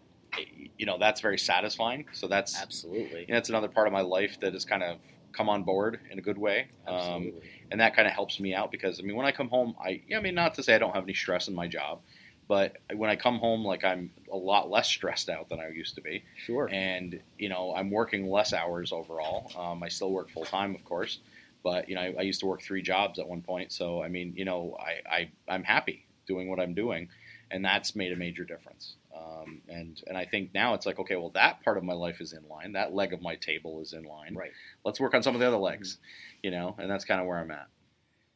you 0.76 0.86
know 0.86 0.98
that's 0.98 1.20
very 1.20 1.38
satisfying. 1.38 2.06
So 2.12 2.26
that's 2.26 2.60
absolutely 2.60 3.20
you 3.20 3.26
know, 3.28 3.34
that's 3.34 3.48
another 3.48 3.68
part 3.68 3.86
of 3.86 3.92
my 3.92 4.00
life 4.00 4.38
that 4.40 4.54
has 4.54 4.64
kind 4.64 4.82
of 4.82 4.98
come 5.32 5.48
on 5.48 5.62
board 5.62 6.00
in 6.10 6.18
a 6.18 6.22
good 6.22 6.38
way, 6.38 6.68
um, 6.86 7.32
and 7.70 7.80
that 7.80 7.94
kind 7.94 8.08
of 8.08 8.14
helps 8.14 8.40
me 8.40 8.54
out 8.54 8.70
because 8.70 8.98
I 8.98 9.02
mean 9.02 9.16
when 9.16 9.26
I 9.26 9.32
come 9.32 9.48
home, 9.48 9.74
I 9.80 10.00
I 10.14 10.20
mean 10.20 10.34
not 10.34 10.54
to 10.54 10.62
say 10.62 10.74
I 10.74 10.78
don't 10.78 10.94
have 10.94 11.04
any 11.04 11.14
stress 11.14 11.48
in 11.48 11.54
my 11.54 11.68
job. 11.68 12.00
But 12.48 12.78
when 12.94 13.10
I 13.10 13.16
come 13.16 13.38
home, 13.38 13.62
like 13.62 13.84
I'm 13.84 14.10
a 14.32 14.36
lot 14.36 14.70
less 14.70 14.88
stressed 14.88 15.28
out 15.28 15.50
than 15.50 15.60
I 15.60 15.68
used 15.68 15.94
to 15.96 16.00
be. 16.00 16.24
Sure. 16.38 16.70
And 16.72 17.20
you 17.38 17.50
know, 17.50 17.74
I'm 17.76 17.90
working 17.90 18.30
less 18.30 18.54
hours 18.54 18.90
overall. 18.90 19.52
Um, 19.54 19.82
I 19.82 19.88
still 19.88 20.12
work 20.12 20.30
full 20.30 20.46
time, 20.46 20.74
of 20.74 20.82
course, 20.82 21.18
but 21.62 21.90
you 21.90 21.94
know, 21.94 22.00
I, 22.00 22.14
I, 22.18 22.22
used 22.22 22.40
to 22.40 22.46
work 22.46 22.62
three 22.62 22.80
jobs 22.80 23.18
at 23.18 23.28
one 23.28 23.42
point. 23.42 23.70
So 23.70 24.02
I 24.02 24.08
mean, 24.08 24.32
you 24.34 24.46
know, 24.46 24.78
I, 24.80 25.14
I 25.14 25.30
I'm 25.46 25.62
happy 25.62 26.06
doing 26.26 26.48
what 26.48 26.58
I'm 26.58 26.72
doing 26.72 27.08
and 27.50 27.64
that's 27.64 27.96
made 27.96 28.12
a 28.12 28.16
major 28.16 28.44
difference. 28.44 28.96
Um, 29.16 29.62
and 29.68 30.00
and 30.06 30.16
I 30.16 30.24
think 30.24 30.54
now 30.54 30.74
it's 30.74 30.86
like, 30.86 30.98
okay, 30.98 31.16
well, 31.16 31.30
that 31.30 31.62
part 31.64 31.76
of 31.76 31.84
my 31.84 31.94
life 31.94 32.20
is 32.20 32.32
in 32.32 32.46
line. 32.48 32.72
That 32.72 32.94
leg 32.94 33.12
of 33.12 33.22
my 33.22 33.36
table 33.36 33.80
is 33.80 33.92
in 33.92 34.04
line. 34.04 34.34
Right. 34.34 34.52
Let's 34.84 35.00
work 35.00 35.14
on 35.14 35.22
some 35.22 35.34
of 35.34 35.40
the 35.40 35.48
other 35.48 35.56
legs, 35.56 35.98
you 36.42 36.50
know. 36.50 36.76
And 36.78 36.90
that's 36.90 37.04
kind 37.04 37.20
of 37.20 37.26
where 37.26 37.38
I'm 37.38 37.50
at. 37.50 37.68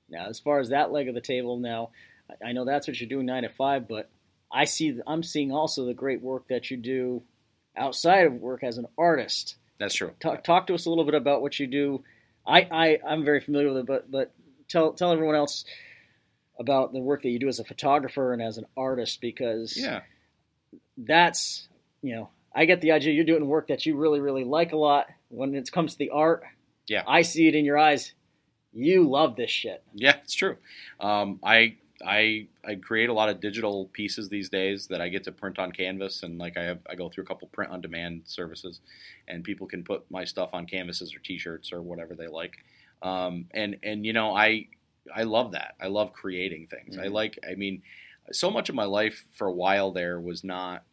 Now, 0.08 0.26
as 0.26 0.40
far 0.40 0.60
as 0.60 0.70
that 0.70 0.92
leg 0.92 1.08
of 1.08 1.14
the 1.14 1.20
table, 1.20 1.58
now 1.58 1.90
I 2.44 2.52
know 2.52 2.64
that's 2.64 2.86
what 2.86 3.00
you're 3.00 3.08
doing 3.08 3.26
nine 3.26 3.42
to 3.42 3.48
five, 3.48 3.88
but 3.88 4.10
I 4.50 4.64
see 4.64 4.98
I'm 5.06 5.22
seeing 5.22 5.52
also 5.52 5.84
the 5.84 5.94
great 5.94 6.20
work 6.20 6.48
that 6.48 6.70
you 6.70 6.76
do 6.76 7.22
outside 7.76 8.26
of 8.26 8.34
work 8.34 8.62
as 8.62 8.78
an 8.78 8.86
artist. 8.98 9.56
That's 9.78 9.94
true. 9.94 10.12
Talk, 10.20 10.44
talk 10.44 10.66
to 10.66 10.74
us 10.74 10.86
a 10.86 10.90
little 10.90 11.04
bit 11.04 11.14
about 11.14 11.42
what 11.42 11.58
you 11.58 11.66
do. 11.66 12.04
I, 12.46 12.68
I 12.70 12.98
I'm 13.06 13.24
very 13.24 13.40
familiar 13.40 13.68
with 13.68 13.78
it, 13.78 13.86
but 13.86 14.10
but 14.10 14.32
tell 14.68 14.92
tell 14.92 15.12
everyone 15.12 15.36
else 15.36 15.64
about 16.62 16.92
the 16.92 17.00
work 17.00 17.22
that 17.22 17.28
you 17.28 17.38
do 17.38 17.48
as 17.48 17.58
a 17.58 17.64
photographer 17.64 18.32
and 18.32 18.40
as 18.40 18.56
an 18.56 18.64
artist 18.76 19.20
because 19.20 19.76
yeah. 19.76 20.00
that's 20.96 21.68
you 22.00 22.14
know 22.14 22.30
I 22.54 22.64
get 22.64 22.80
the 22.80 22.92
idea 22.92 23.12
you're 23.12 23.24
doing 23.24 23.46
work 23.46 23.68
that 23.68 23.84
you 23.84 23.96
really 23.96 24.20
really 24.20 24.44
like 24.44 24.72
a 24.72 24.78
lot 24.78 25.08
when 25.28 25.54
it 25.54 25.70
comes 25.70 25.92
to 25.92 25.98
the 25.98 26.10
art. 26.10 26.44
Yeah, 26.86 27.02
I 27.06 27.22
see 27.22 27.48
it 27.48 27.54
in 27.54 27.64
your 27.64 27.78
eyes. 27.78 28.14
You 28.72 29.08
love 29.08 29.36
this 29.36 29.50
shit. 29.50 29.82
Yeah, 29.92 30.16
it's 30.22 30.34
true. 30.34 30.56
Um, 31.00 31.40
I 31.42 31.76
I 32.04 32.46
I 32.64 32.76
create 32.76 33.08
a 33.08 33.12
lot 33.12 33.28
of 33.28 33.40
digital 33.40 33.90
pieces 33.92 34.28
these 34.28 34.48
days 34.48 34.86
that 34.88 35.00
I 35.00 35.08
get 35.08 35.24
to 35.24 35.32
print 35.32 35.58
on 35.58 35.72
canvas, 35.72 36.22
and 36.22 36.38
like 36.38 36.56
I 36.56 36.62
have, 36.62 36.78
I 36.88 36.94
go 36.94 37.08
through 37.08 37.24
a 37.24 37.26
couple 37.26 37.48
print 37.48 37.72
on 37.72 37.80
demand 37.80 38.22
services, 38.24 38.80
and 39.28 39.44
people 39.44 39.66
can 39.66 39.84
put 39.84 40.10
my 40.10 40.24
stuff 40.24 40.50
on 40.52 40.66
canvases 40.66 41.14
or 41.14 41.18
T-shirts 41.18 41.72
or 41.72 41.82
whatever 41.82 42.14
they 42.14 42.28
like. 42.28 42.56
Um, 43.02 43.46
and 43.52 43.76
and 43.82 44.06
you 44.06 44.12
know 44.12 44.34
I 44.34 44.68
I 45.14 45.24
love 45.24 45.52
that. 45.52 45.74
I 45.80 45.88
love 45.88 46.12
creating 46.12 46.68
things. 46.68 46.96
Mm-hmm. 46.96 47.04
I 47.04 47.08
like. 47.08 47.38
I 47.48 47.54
mean, 47.54 47.82
so 48.30 48.50
much 48.50 48.68
of 48.68 48.74
my 48.74 48.84
life 48.84 49.24
for 49.32 49.46
a 49.46 49.52
while 49.52 49.92
there 49.92 50.20
was 50.20 50.44
not. 50.44 50.84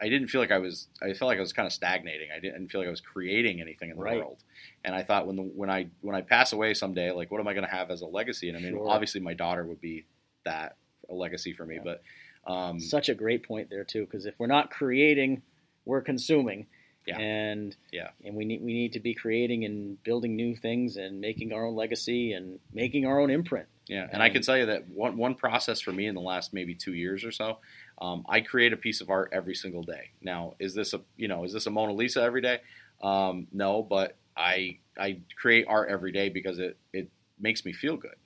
I 0.00 0.08
didn't 0.08 0.26
feel 0.28 0.40
like 0.40 0.50
I 0.50 0.58
was. 0.58 0.88
I 1.00 1.12
felt 1.12 1.28
like 1.28 1.38
I 1.38 1.40
was 1.40 1.52
kind 1.52 1.66
of 1.66 1.72
stagnating. 1.72 2.28
I 2.36 2.40
didn't 2.40 2.68
feel 2.68 2.80
like 2.80 2.88
I 2.88 2.90
was 2.90 3.00
creating 3.00 3.60
anything 3.60 3.90
in 3.90 3.96
the 3.96 4.02
right. 4.02 4.18
world. 4.18 4.38
And 4.84 4.94
I 4.94 5.02
thought 5.02 5.26
when 5.26 5.36
the 5.36 5.42
when 5.42 5.70
I 5.70 5.86
when 6.00 6.16
I 6.16 6.22
pass 6.22 6.52
away 6.52 6.74
someday, 6.74 7.12
like 7.12 7.30
what 7.30 7.40
am 7.40 7.46
I 7.46 7.54
going 7.54 7.66
to 7.66 7.72
have 7.72 7.90
as 7.90 8.00
a 8.00 8.06
legacy? 8.06 8.48
And 8.48 8.58
I 8.58 8.60
mean, 8.60 8.72
sure. 8.72 8.88
obviously 8.88 9.20
my 9.20 9.34
daughter 9.34 9.64
would 9.64 9.80
be 9.80 10.04
that 10.44 10.76
a 11.08 11.14
legacy 11.14 11.52
for 11.52 11.64
me. 11.64 11.78
But 11.82 12.02
um, 12.46 12.80
such 12.80 13.08
a 13.08 13.14
great 13.14 13.46
point 13.46 13.70
there 13.70 13.84
too, 13.84 14.04
because 14.04 14.26
if 14.26 14.38
we're 14.38 14.46
not 14.46 14.70
creating, 14.70 15.42
we're 15.84 16.02
consuming. 16.02 16.66
Yeah. 17.06 17.18
And 17.18 17.76
yeah, 17.92 18.10
and 18.24 18.34
we 18.34 18.44
need 18.44 18.62
we 18.62 18.72
need 18.72 18.92
to 18.94 19.00
be 19.00 19.14
creating 19.14 19.64
and 19.64 20.02
building 20.04 20.36
new 20.36 20.56
things 20.56 20.96
and 20.96 21.20
making 21.20 21.52
our 21.52 21.66
own 21.66 21.76
legacy 21.76 22.32
and 22.32 22.58
making 22.72 23.04
our 23.04 23.20
own 23.20 23.30
imprint. 23.30 23.66
Yeah, 23.88 24.08
and 24.10 24.22
I 24.22 24.30
can 24.30 24.40
tell 24.40 24.56
you 24.56 24.66
that 24.66 24.88
one 24.88 25.18
one 25.18 25.34
process 25.34 25.80
for 25.80 25.92
me 25.92 26.06
in 26.06 26.14
the 26.14 26.22
last 26.22 26.54
maybe 26.54 26.74
two 26.74 26.94
years 26.94 27.22
or 27.22 27.30
so, 27.30 27.58
um, 28.00 28.24
I 28.26 28.40
create 28.40 28.72
a 28.72 28.78
piece 28.78 29.02
of 29.02 29.10
art 29.10 29.30
every 29.32 29.54
single 29.54 29.82
day. 29.82 30.10
Now, 30.22 30.54
is 30.58 30.74
this 30.74 30.94
a 30.94 31.02
you 31.16 31.28
know 31.28 31.44
is 31.44 31.52
this 31.52 31.66
a 31.66 31.70
Mona 31.70 31.92
Lisa 31.92 32.22
every 32.22 32.40
day? 32.40 32.60
Um, 33.02 33.48
no, 33.52 33.82
but 33.82 34.16
I 34.34 34.78
I 34.98 35.20
create 35.36 35.66
art 35.68 35.90
every 35.90 36.12
day 36.12 36.30
because 36.30 36.58
it 36.58 36.78
it 36.94 37.10
makes 37.38 37.64
me 37.66 37.74
feel 37.74 37.96
good. 37.98 38.16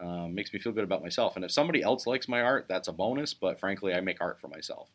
Um, 0.00 0.34
makes 0.34 0.52
me 0.52 0.60
feel 0.60 0.72
good 0.72 0.84
about 0.84 1.02
myself. 1.02 1.34
And 1.36 1.44
if 1.44 1.50
somebody 1.50 1.82
else 1.82 2.06
likes 2.06 2.28
my 2.28 2.40
art, 2.40 2.66
that's 2.68 2.88
a 2.88 2.92
bonus. 2.92 3.34
But 3.34 3.58
frankly, 3.58 3.92
I 3.92 4.00
make 4.00 4.20
art 4.20 4.40
for 4.40 4.48
myself. 4.48 4.88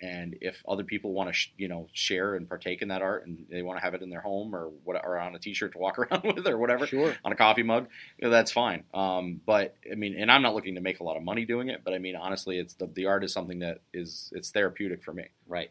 And 0.00 0.36
if 0.42 0.62
other 0.68 0.84
people 0.84 1.12
want 1.14 1.30
to, 1.30 1.32
sh- 1.32 1.52
you 1.56 1.68
know, 1.68 1.88
share 1.94 2.34
and 2.34 2.46
partake 2.46 2.82
in 2.82 2.88
that 2.88 3.00
art, 3.00 3.26
and 3.26 3.46
they 3.50 3.62
want 3.62 3.78
to 3.78 3.82
have 3.84 3.94
it 3.94 4.02
in 4.02 4.10
their 4.10 4.20
home 4.20 4.54
or 4.54 4.68
what, 4.84 5.02
or 5.02 5.18
on 5.18 5.34
a 5.34 5.38
T-shirt 5.38 5.72
to 5.72 5.78
walk 5.78 5.98
around 6.00 6.22
with, 6.22 6.46
or 6.46 6.58
whatever, 6.58 6.86
Sure. 6.86 7.14
on 7.24 7.32
a 7.32 7.36
coffee 7.36 7.62
mug, 7.62 7.88
you 8.18 8.26
know, 8.26 8.30
that's 8.30 8.52
fine. 8.52 8.84
Um, 8.92 9.40
but 9.46 9.74
I 9.90 9.94
mean, 9.94 10.14
and 10.18 10.30
I'm 10.30 10.42
not 10.42 10.54
looking 10.54 10.74
to 10.74 10.82
make 10.82 11.00
a 11.00 11.02
lot 11.02 11.16
of 11.16 11.22
money 11.22 11.46
doing 11.46 11.68
it. 11.70 11.80
But 11.82 11.94
I 11.94 11.98
mean, 11.98 12.14
honestly, 12.14 12.58
it's 12.58 12.74
the, 12.74 12.86
the 12.86 13.06
art 13.06 13.24
is 13.24 13.32
something 13.32 13.60
that 13.60 13.80
is 13.94 14.30
it's 14.34 14.50
therapeutic 14.50 15.02
for 15.02 15.14
me. 15.14 15.28
Right. 15.48 15.70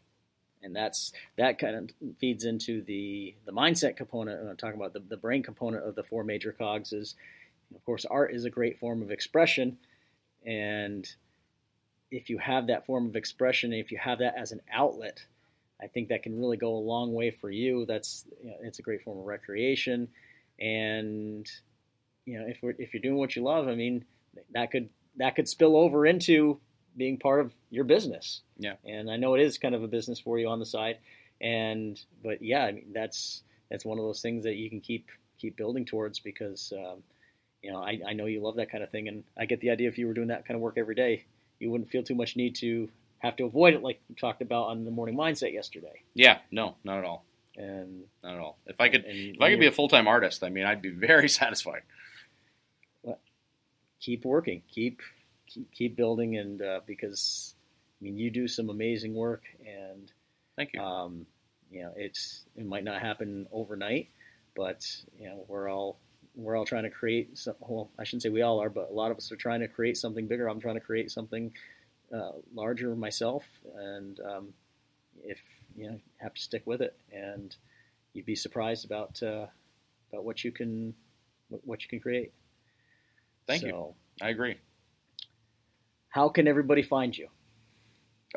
And 0.64 0.76
that's 0.76 1.12
that 1.38 1.60
kind 1.60 1.76
of 1.76 2.18
feeds 2.18 2.46
into 2.46 2.82
the 2.82 3.36
the 3.46 3.52
mindset 3.52 3.96
component. 3.96 4.40
And 4.40 4.50
I'm 4.50 4.58
talking 4.58 4.80
about 4.80 4.94
the, 4.94 5.02
the 5.02 5.18
brain 5.18 5.44
component 5.44 5.88
of 5.88 5.94
the 5.94 6.02
four 6.02 6.24
major 6.24 6.52
cogs. 6.52 6.92
Is 6.94 7.14
of 7.76 7.86
course 7.86 8.06
art 8.06 8.34
is 8.34 8.46
a 8.46 8.50
great 8.50 8.80
form 8.80 9.04
of 9.04 9.12
expression, 9.12 9.78
and 10.44 11.08
if 12.12 12.30
you 12.30 12.38
have 12.38 12.68
that 12.68 12.86
form 12.86 13.08
of 13.08 13.16
expression, 13.16 13.74
if 13.74 13.92
you 13.92 13.98
have 13.98 14.20
that 14.20 14.36
as 14.38 14.52
an 14.52 14.62
outlet, 14.72 15.24
I 15.82 15.88
think 15.88 16.10
that 16.10 16.24
can 16.24 16.40
really 16.40 16.58
go 16.58 16.76
a 16.76 16.80
long 16.80 17.14
way 17.14 17.32
for 17.32 17.50
you. 17.50 17.86
That's 17.86 18.26
you 18.44 18.50
know, 18.50 18.58
it's 18.62 18.80
a 18.80 18.82
great 18.82 19.04
form 19.04 19.20
of 19.20 19.26
recreation, 19.26 20.08
and 20.60 21.50
you 22.26 22.40
know 22.40 22.46
if 22.48 22.60
we're, 22.62 22.76
if 22.78 22.94
you're 22.94 23.02
doing 23.02 23.18
what 23.18 23.36
you 23.36 23.44
love, 23.44 23.68
I 23.68 23.76
mean 23.76 24.06
that 24.54 24.72
could 24.72 24.90
that 25.18 25.36
could 25.36 25.48
spill 25.48 25.76
over 25.76 26.06
into 26.06 26.60
being 26.98 27.18
part 27.18 27.42
of 27.42 27.54
your 27.70 27.84
business. 27.84 28.42
Yeah. 28.58 28.76
And 28.86 29.10
I 29.10 29.18
know 29.18 29.36
it 29.36 29.42
is 29.42 29.58
kind 29.58 29.76
of 29.76 29.84
a 29.84 29.88
business 29.88 30.20
for 30.20 30.40
you 30.40 30.48
on 30.48 30.60
the 30.60 30.66
side, 30.66 30.98
and 31.42 32.00
but 32.24 32.42
yeah, 32.42 32.66
I 32.66 32.72
mean 32.72 32.92
that's 32.94 33.44
that's 33.70 33.86
one 33.86 33.98
of 33.98 34.06
those 34.06 34.22
things 34.22 34.44
that 34.44 34.56
you 34.56 34.70
can 34.70 34.80
keep 34.80 35.08
keep 35.38 35.58
building 35.58 35.86
towards 35.86 36.20
because 36.20 36.72
um, 36.78 37.04
you 37.62 37.72
know 37.72 37.80
I, 37.80 38.00
I 38.08 38.14
know 38.14 38.26
you 38.26 38.42
love 38.42 38.56
that 38.56 38.72
kind 38.72 38.84
of 38.84 38.90
thing, 38.92 39.08
and 39.08 39.24
I 39.38 39.46
get 39.46 39.60
the 39.60 39.72
idea 39.72 39.90
if 39.90 39.98
you 39.98 40.08
were 40.08 40.14
doing 40.14 40.30
that 40.30 40.46
kind 40.46 40.56
of 40.56 40.62
work 40.62 40.78
every 40.78 40.96
day, 40.96 41.26
you 41.60 41.72
wouldn't 41.72 41.90
feel 41.90 42.04
too 42.04 42.16
much 42.16 42.36
need 42.36 42.56
to 42.56 42.90
have 43.20 43.36
to 43.38 43.46
avoid 43.46 43.74
it 43.74 43.82
like 43.82 44.00
you 44.10 44.16
talked 44.16 44.42
about 44.42 44.66
on 44.68 44.86
the 44.86 44.92
morning 44.92 45.16
mindset 45.16 45.54
yesterday. 45.54 46.02
Yeah, 46.14 46.40
no, 46.52 46.76
not 46.84 47.00
at 47.00 47.06
all, 47.06 47.26
And 47.58 48.04
not 48.24 48.34
at 48.36 48.40
all. 48.40 48.58
If 48.68 48.80
I 48.80 48.90
could, 48.90 49.04
if 49.08 49.42
I 49.42 49.50
could 49.50 49.60
be 49.60 49.68
a 49.68 49.72
full 49.72 49.88
time 49.88 50.08
artist, 50.08 50.44
I 50.44 50.50
mean, 50.50 50.66
I'd 50.66 50.82
be 50.82 50.90
very 50.92 51.30
satisfied. 51.42 51.82
keep 54.00 54.26
working, 54.26 54.62
keep 54.70 55.02
keep, 55.48 55.72
keep 55.72 55.96
building, 55.96 56.38
and 56.38 56.62
uh, 56.62 56.82
because 56.86 57.56
I 58.00 58.04
mean 58.04 58.18
you 58.18 58.30
do 58.30 58.48
some 58.48 58.70
amazing 58.70 59.16
work, 59.16 59.44
and 59.66 60.12
Thank 60.56 60.74
you. 60.74 60.82
um, 60.82 61.26
you 61.72 61.82
know 61.84 61.94
it's 61.96 62.44
it 62.56 62.66
might 62.66 62.84
not 62.84 63.02
happen 63.02 63.48
overnight, 63.52 64.10
but 64.56 64.86
you 65.20 65.28
know 65.30 65.46
we're 65.48 65.70
all 65.70 65.98
we're 66.36 66.56
all 66.56 66.66
trying 66.66 66.84
to 66.84 66.90
create 66.90 67.38
some. 67.38 67.56
Well, 67.60 67.90
I 67.98 68.04
shouldn't 68.04 68.24
say 68.24 68.30
we 68.30 68.42
all 68.42 68.62
are, 68.62 68.70
but 68.70 68.90
a 68.90 68.94
lot 68.94 69.12
of 69.12 69.18
us 69.18 69.32
are 69.32 69.38
trying 69.38 69.62
to 69.62 69.68
create 69.68 69.98
something 69.98 70.28
bigger. 70.28 70.48
I'm 70.48 70.60
trying 70.60 70.76
to 70.76 70.82
create 70.82 71.12
something 71.12 71.52
uh, 72.14 72.32
larger 72.54 72.96
myself, 72.96 73.44
and 73.76 74.20
um, 74.20 74.54
if 75.24 75.40
you 75.76 75.90
know, 75.90 76.00
have 76.18 76.34
to 76.34 76.42
stick 76.42 76.64
with 76.66 76.82
it, 76.82 76.98
and 77.12 77.56
you'd 78.14 78.26
be 78.26 78.36
surprised 78.36 78.86
about 78.86 79.22
uh, 79.24 79.48
about 80.12 80.24
what 80.26 80.44
you 80.44 80.52
can 80.52 80.94
what 81.50 81.84
you 81.84 81.90
can 81.90 82.00
create. 82.00 82.32
Thank 83.48 83.64
you. 83.64 83.94
I 84.22 84.30
agree. 84.30 84.58
How 86.10 86.30
can 86.30 86.48
everybody 86.48 86.82
find 86.82 87.16
you? 87.16 87.28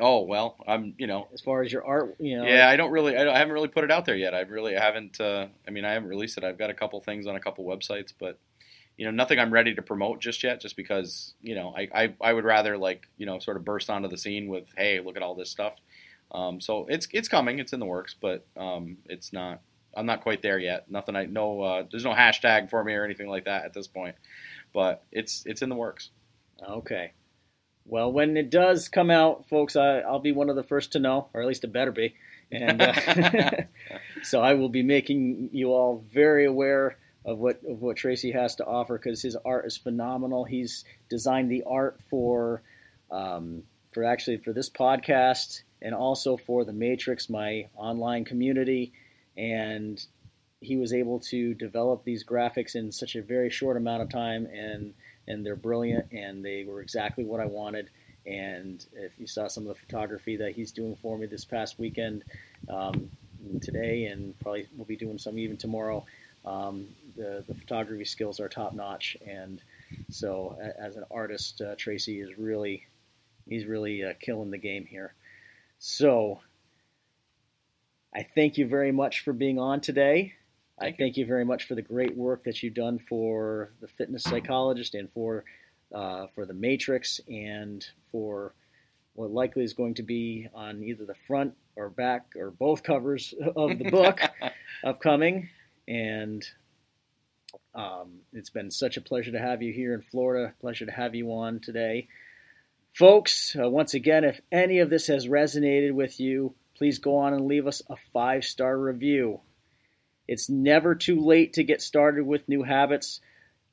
Oh 0.01 0.21
well, 0.23 0.55
I'm 0.67 0.93
you 0.97 1.07
know 1.07 1.27
As 1.33 1.41
far 1.41 1.61
as 1.63 1.71
your 1.71 1.85
art, 1.85 2.15
you 2.19 2.37
know, 2.37 2.45
yeah 2.45 2.67
I 2.69 2.75
don't 2.75 2.91
really 2.91 3.15
I, 3.17 3.23
don't- 3.23 3.35
I 3.35 3.39
haven't 3.39 3.53
really 3.53 3.67
put 3.67 3.83
it 3.83 3.91
out 3.91 4.05
there 4.05 4.15
yet. 4.15 4.33
I 4.33 4.41
really 4.41 4.73
haven't. 4.73 5.19
Uh, 5.19 5.47
I 5.67 5.71
mean 5.71 5.85
I 5.85 5.93
haven't 5.93 6.09
released 6.09 6.37
it. 6.37 6.43
I've 6.43 6.57
got 6.57 6.69
a 6.69 6.73
couple 6.73 6.99
things 7.01 7.27
on 7.27 7.35
a 7.35 7.39
couple 7.39 7.65
websites, 7.65 8.13
but 8.19 8.39
you 8.97 9.05
know 9.05 9.11
nothing 9.11 9.39
I'm 9.39 9.51
ready 9.53 9.73
to 9.75 9.81
promote 9.81 10.19
just 10.19 10.43
yet. 10.43 10.61
Just 10.61 10.75
because 10.75 11.33
you 11.41 11.55
know 11.55 11.73
I 11.77 11.87
I, 11.93 12.13
I 12.21 12.33
would 12.33 12.45
rather 12.45 12.77
like 12.77 13.07
you 13.17 13.25
know 13.25 13.39
sort 13.39 13.57
of 13.57 13.65
burst 13.65 13.89
onto 13.89 14.07
the 14.09 14.17
scene 14.17 14.47
with 14.47 14.65
hey 14.77 14.99
look 14.99 15.17
at 15.17 15.23
all 15.23 15.35
this 15.35 15.49
stuff. 15.49 15.73
Um, 16.31 16.61
so 16.61 16.85
it's 16.89 17.07
it's 17.11 17.27
coming. 17.27 17.59
It's 17.59 17.73
in 17.73 17.79
the 17.79 17.85
works, 17.85 18.15
but 18.19 18.45
um, 18.57 18.97
it's 19.05 19.33
not. 19.33 19.61
I'm 19.97 20.05
not 20.05 20.21
quite 20.21 20.43
there 20.43 20.59
yet. 20.59 20.89
Nothing. 20.91 21.15
I 21.15 21.25
no. 21.25 21.61
Uh, 21.61 21.83
there's 21.89 22.05
no 22.05 22.13
hashtag 22.13 22.69
for 22.69 22.83
me 22.83 22.93
or 22.93 23.03
anything 23.03 23.27
like 23.27 23.45
that 23.45 23.65
at 23.65 23.73
this 23.73 23.87
point. 23.87 24.15
But 24.73 25.03
it's 25.11 25.43
it's 25.47 25.61
in 25.63 25.69
the 25.69 25.75
works. 25.75 26.11
Okay. 26.61 27.13
Well, 27.89 28.11
when 28.11 28.37
it 28.37 28.51
does 28.51 28.87
come 28.87 29.09
out, 29.09 29.49
folks, 29.49 29.75
I, 29.75 29.99
I'll 30.01 30.19
be 30.19 30.31
one 30.31 30.49
of 30.49 30.55
the 30.55 30.63
first 30.63 30.91
to 30.91 30.99
know, 30.99 31.27
or 31.33 31.41
at 31.41 31.47
least 31.47 31.63
it 31.63 31.73
better 31.73 31.91
be. 31.91 32.13
And 32.51 32.79
uh, 32.79 33.51
so 34.23 34.41
I 34.41 34.53
will 34.53 34.69
be 34.69 34.83
making 34.83 35.49
you 35.53 35.69
all 35.73 36.05
very 36.13 36.45
aware 36.45 36.97
of 37.25 37.39
what 37.39 37.61
of 37.67 37.81
what 37.81 37.97
Tracy 37.97 38.31
has 38.31 38.55
to 38.55 38.65
offer 38.65 38.97
because 38.97 39.23
his 39.23 39.35
art 39.43 39.65
is 39.65 39.75
phenomenal. 39.75 40.43
He's 40.43 40.85
designed 41.09 41.49
the 41.49 41.63
art 41.65 41.99
for 42.11 42.61
um, 43.09 43.63
for 43.91 44.03
actually 44.03 44.37
for 44.37 44.53
this 44.53 44.69
podcast 44.69 45.63
and 45.81 45.95
also 45.95 46.37
for 46.37 46.65
the 46.65 46.73
Matrix, 46.73 47.27
my 47.27 47.69
online 47.75 48.23
community, 48.23 48.93
and 49.35 50.03
he 50.61 50.77
was 50.77 50.93
able 50.93 51.21
to 51.21 51.55
develop 51.55 52.03
these 52.03 52.23
graphics 52.23 52.75
in 52.75 52.91
such 52.91 53.15
a 53.15 53.21
very 53.23 53.49
short 53.49 53.77
amount 53.77 54.03
of 54.03 54.09
time 54.09 54.45
and 54.45 54.93
and 55.29 55.45
they're 55.45 55.55
brilliant 55.55 56.11
and 56.11 56.43
they 56.43 56.65
were 56.65 56.81
exactly 56.81 57.23
what 57.23 57.39
I 57.39 57.45
wanted. 57.45 57.89
And 58.25 58.85
if 58.93 59.13
you 59.17 59.27
saw 59.27 59.47
some 59.47 59.63
of 59.63 59.69
the 59.69 59.79
photography 59.79 60.37
that 60.37 60.51
he's 60.51 60.73
doing 60.73 60.97
for 61.01 61.17
me 61.17 61.25
this 61.25 61.45
past 61.45 61.79
weekend, 61.79 62.23
um, 62.67 63.09
today, 63.61 64.05
and 64.05 64.37
probably 64.39 64.67
we'll 64.75 64.85
be 64.85 64.95
doing 64.95 65.17
some 65.17 65.37
even 65.37 65.57
tomorrow, 65.57 66.05
um, 66.45 66.87
the, 67.15 67.43
the 67.47 67.53
photography 67.53 68.05
skills 68.05 68.39
are 68.39 68.49
top 68.49 68.73
notch. 68.73 69.17
And 69.25 69.61
so, 70.09 70.57
as 70.77 70.95
an 70.95 71.05
artist, 71.11 71.61
uh, 71.61 71.75
Tracy 71.75 72.19
is 72.19 72.37
really 72.37 72.85
he's 73.47 73.65
really 73.65 74.03
uh, 74.03 74.13
killing 74.19 74.51
the 74.51 74.57
game 74.57 74.85
here. 74.85 75.13
So, 75.79 76.41
I 78.13 78.23
thank 78.23 78.57
you 78.57 78.67
very 78.67 78.91
much 78.91 79.21
for 79.21 79.33
being 79.33 79.59
on 79.59 79.81
today. 79.81 80.33
I 80.79 80.85
Thank 80.85 80.99
you. 80.99 81.05
thank 81.05 81.17
you 81.17 81.25
very 81.25 81.45
much 81.45 81.65
for 81.67 81.75
the 81.75 81.81
great 81.81 82.15
work 82.15 82.43
that 82.45 82.63
you've 82.63 82.73
done 82.73 82.99
for 82.99 83.73
the 83.81 83.87
fitness 83.87 84.23
psychologist 84.23 84.95
and 84.95 85.11
for 85.11 85.43
uh, 85.93 86.27
for 86.35 86.45
the 86.45 86.53
Matrix 86.53 87.19
and 87.27 87.85
for 88.11 88.53
what 89.13 89.31
likely 89.31 89.63
is 89.63 89.73
going 89.73 89.95
to 89.95 90.03
be 90.03 90.47
on 90.53 90.83
either 90.83 91.05
the 91.05 91.15
front 91.27 91.53
or 91.75 91.89
back 91.89 92.27
or 92.37 92.51
both 92.51 92.83
covers 92.83 93.33
of 93.55 93.77
the 93.77 93.89
book 93.89 94.21
upcoming. 94.83 95.49
And 95.87 96.45
um, 97.75 98.19
it's 98.31 98.49
been 98.49 98.71
such 98.71 98.97
a 98.97 99.01
pleasure 99.01 99.31
to 99.31 99.39
have 99.39 99.61
you 99.61 99.73
here 99.73 99.93
in 99.93 100.01
Florida. 100.01 100.53
Pleasure 100.61 100.85
to 100.85 100.91
have 100.91 101.15
you 101.15 101.31
on 101.33 101.59
today. 101.59 102.07
Folks, 102.93 103.55
uh, 103.61 103.69
once 103.69 103.93
again, 103.93 104.23
if 104.23 104.39
any 104.51 104.79
of 104.79 104.89
this 104.89 105.07
has 105.07 105.27
resonated 105.27 105.93
with 105.93 106.19
you, 106.19 106.53
please 106.75 106.99
go 106.99 107.17
on 107.17 107.33
and 107.33 107.45
leave 107.45 107.67
us 107.67 107.81
a 107.89 107.95
five 108.13 108.45
star 108.45 108.77
review. 108.77 109.41
It's 110.29 110.47
never 110.47 110.93
too 110.93 111.19
late 111.19 111.53
to 111.53 111.63
get 111.63 111.81
started 111.81 112.23
with 112.23 112.47
new 112.47 112.61
habits. 112.61 113.19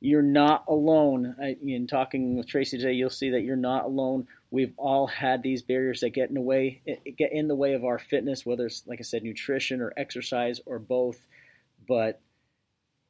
You're 0.00 0.22
not 0.22 0.64
alone. 0.68 1.36
In 1.62 1.86
talking 1.86 2.34
with 2.34 2.46
Tracy 2.46 2.78
today, 2.78 2.94
you'll 2.94 3.10
see 3.10 3.28
that 3.32 3.42
you're 3.42 3.56
not 3.56 3.84
alone. 3.84 4.26
We've 4.50 4.72
all 4.78 5.06
had 5.06 5.42
these 5.42 5.60
barriers 5.60 6.00
that 6.00 6.14
get 6.14 6.30
in 6.30 6.34
the 6.34 6.40
way 6.40 6.80
get 7.18 7.32
in 7.32 7.48
the 7.48 7.54
way 7.54 7.74
of 7.74 7.84
our 7.84 7.98
fitness, 7.98 8.46
whether 8.46 8.64
it's 8.64 8.82
like 8.86 9.00
I 9.00 9.02
said, 9.02 9.22
nutrition 9.22 9.82
or 9.82 9.92
exercise 9.98 10.58
or 10.64 10.78
both. 10.78 11.18
But 11.86 12.22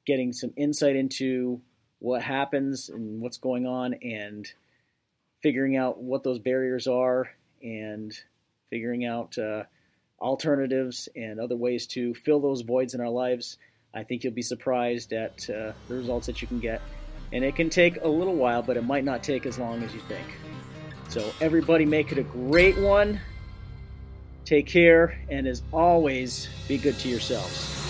getting 0.07 0.33
some 0.33 0.53
insight 0.57 0.97
into 0.97 1.61
what 2.01 2.23
happens 2.23 2.89
and 2.89 3.21
what's 3.21 3.39
going 3.39 3.65
on, 3.65 3.95
and 4.03 4.45
figuring 5.41 5.77
out 5.77 6.03
what 6.03 6.25
those 6.25 6.41
barriers 6.41 6.89
are, 6.89 7.31
and 7.63 8.13
figuring 8.71 9.05
out 9.05 9.39
uh, 9.39 9.63
alternatives 10.21 11.09
and 11.15 11.39
other 11.41 11.57
ways 11.57 11.87
to 11.89 12.15
fill 12.15 12.41
those 12.41 12.63
voids 12.63 12.95
in 12.95 13.01
our 13.01 13.11
lives. 13.11 13.59
I 13.95 14.03
think 14.03 14.25
you'll 14.25 14.33
be 14.33 14.43
surprised 14.43 15.13
at 15.13 15.49
uh, 15.49 15.73
the 15.89 15.95
results 15.95 16.27
that 16.27 16.43
you 16.43 16.49
can 16.49 16.61
get. 16.61 16.81
And 17.33 17.45
it 17.45 17.57
can 17.57 17.71
take 17.71 18.03
a 18.03 18.09
little 18.09 18.37
while, 18.37 18.63
but 18.63 18.77
it 18.77 18.85
might 18.85 19.05
not 19.05 19.23
take 19.23 19.47
as 19.47 19.59
long 19.59 19.83
as 19.83 19.93
you 19.93 20.01
think. 20.01 20.27
So, 21.09 21.33
everybody, 21.41 21.85
make 21.85 22.13
it 22.13 22.19
a 22.19 22.23
great 22.23 22.79
one. 22.79 23.21
Take 24.45 24.67
care, 24.67 25.19
and 25.29 25.47
as 25.47 25.63
always, 25.73 26.49
be 26.69 26.79
good 26.79 26.99
to 27.01 27.09
yourselves. 27.09 27.86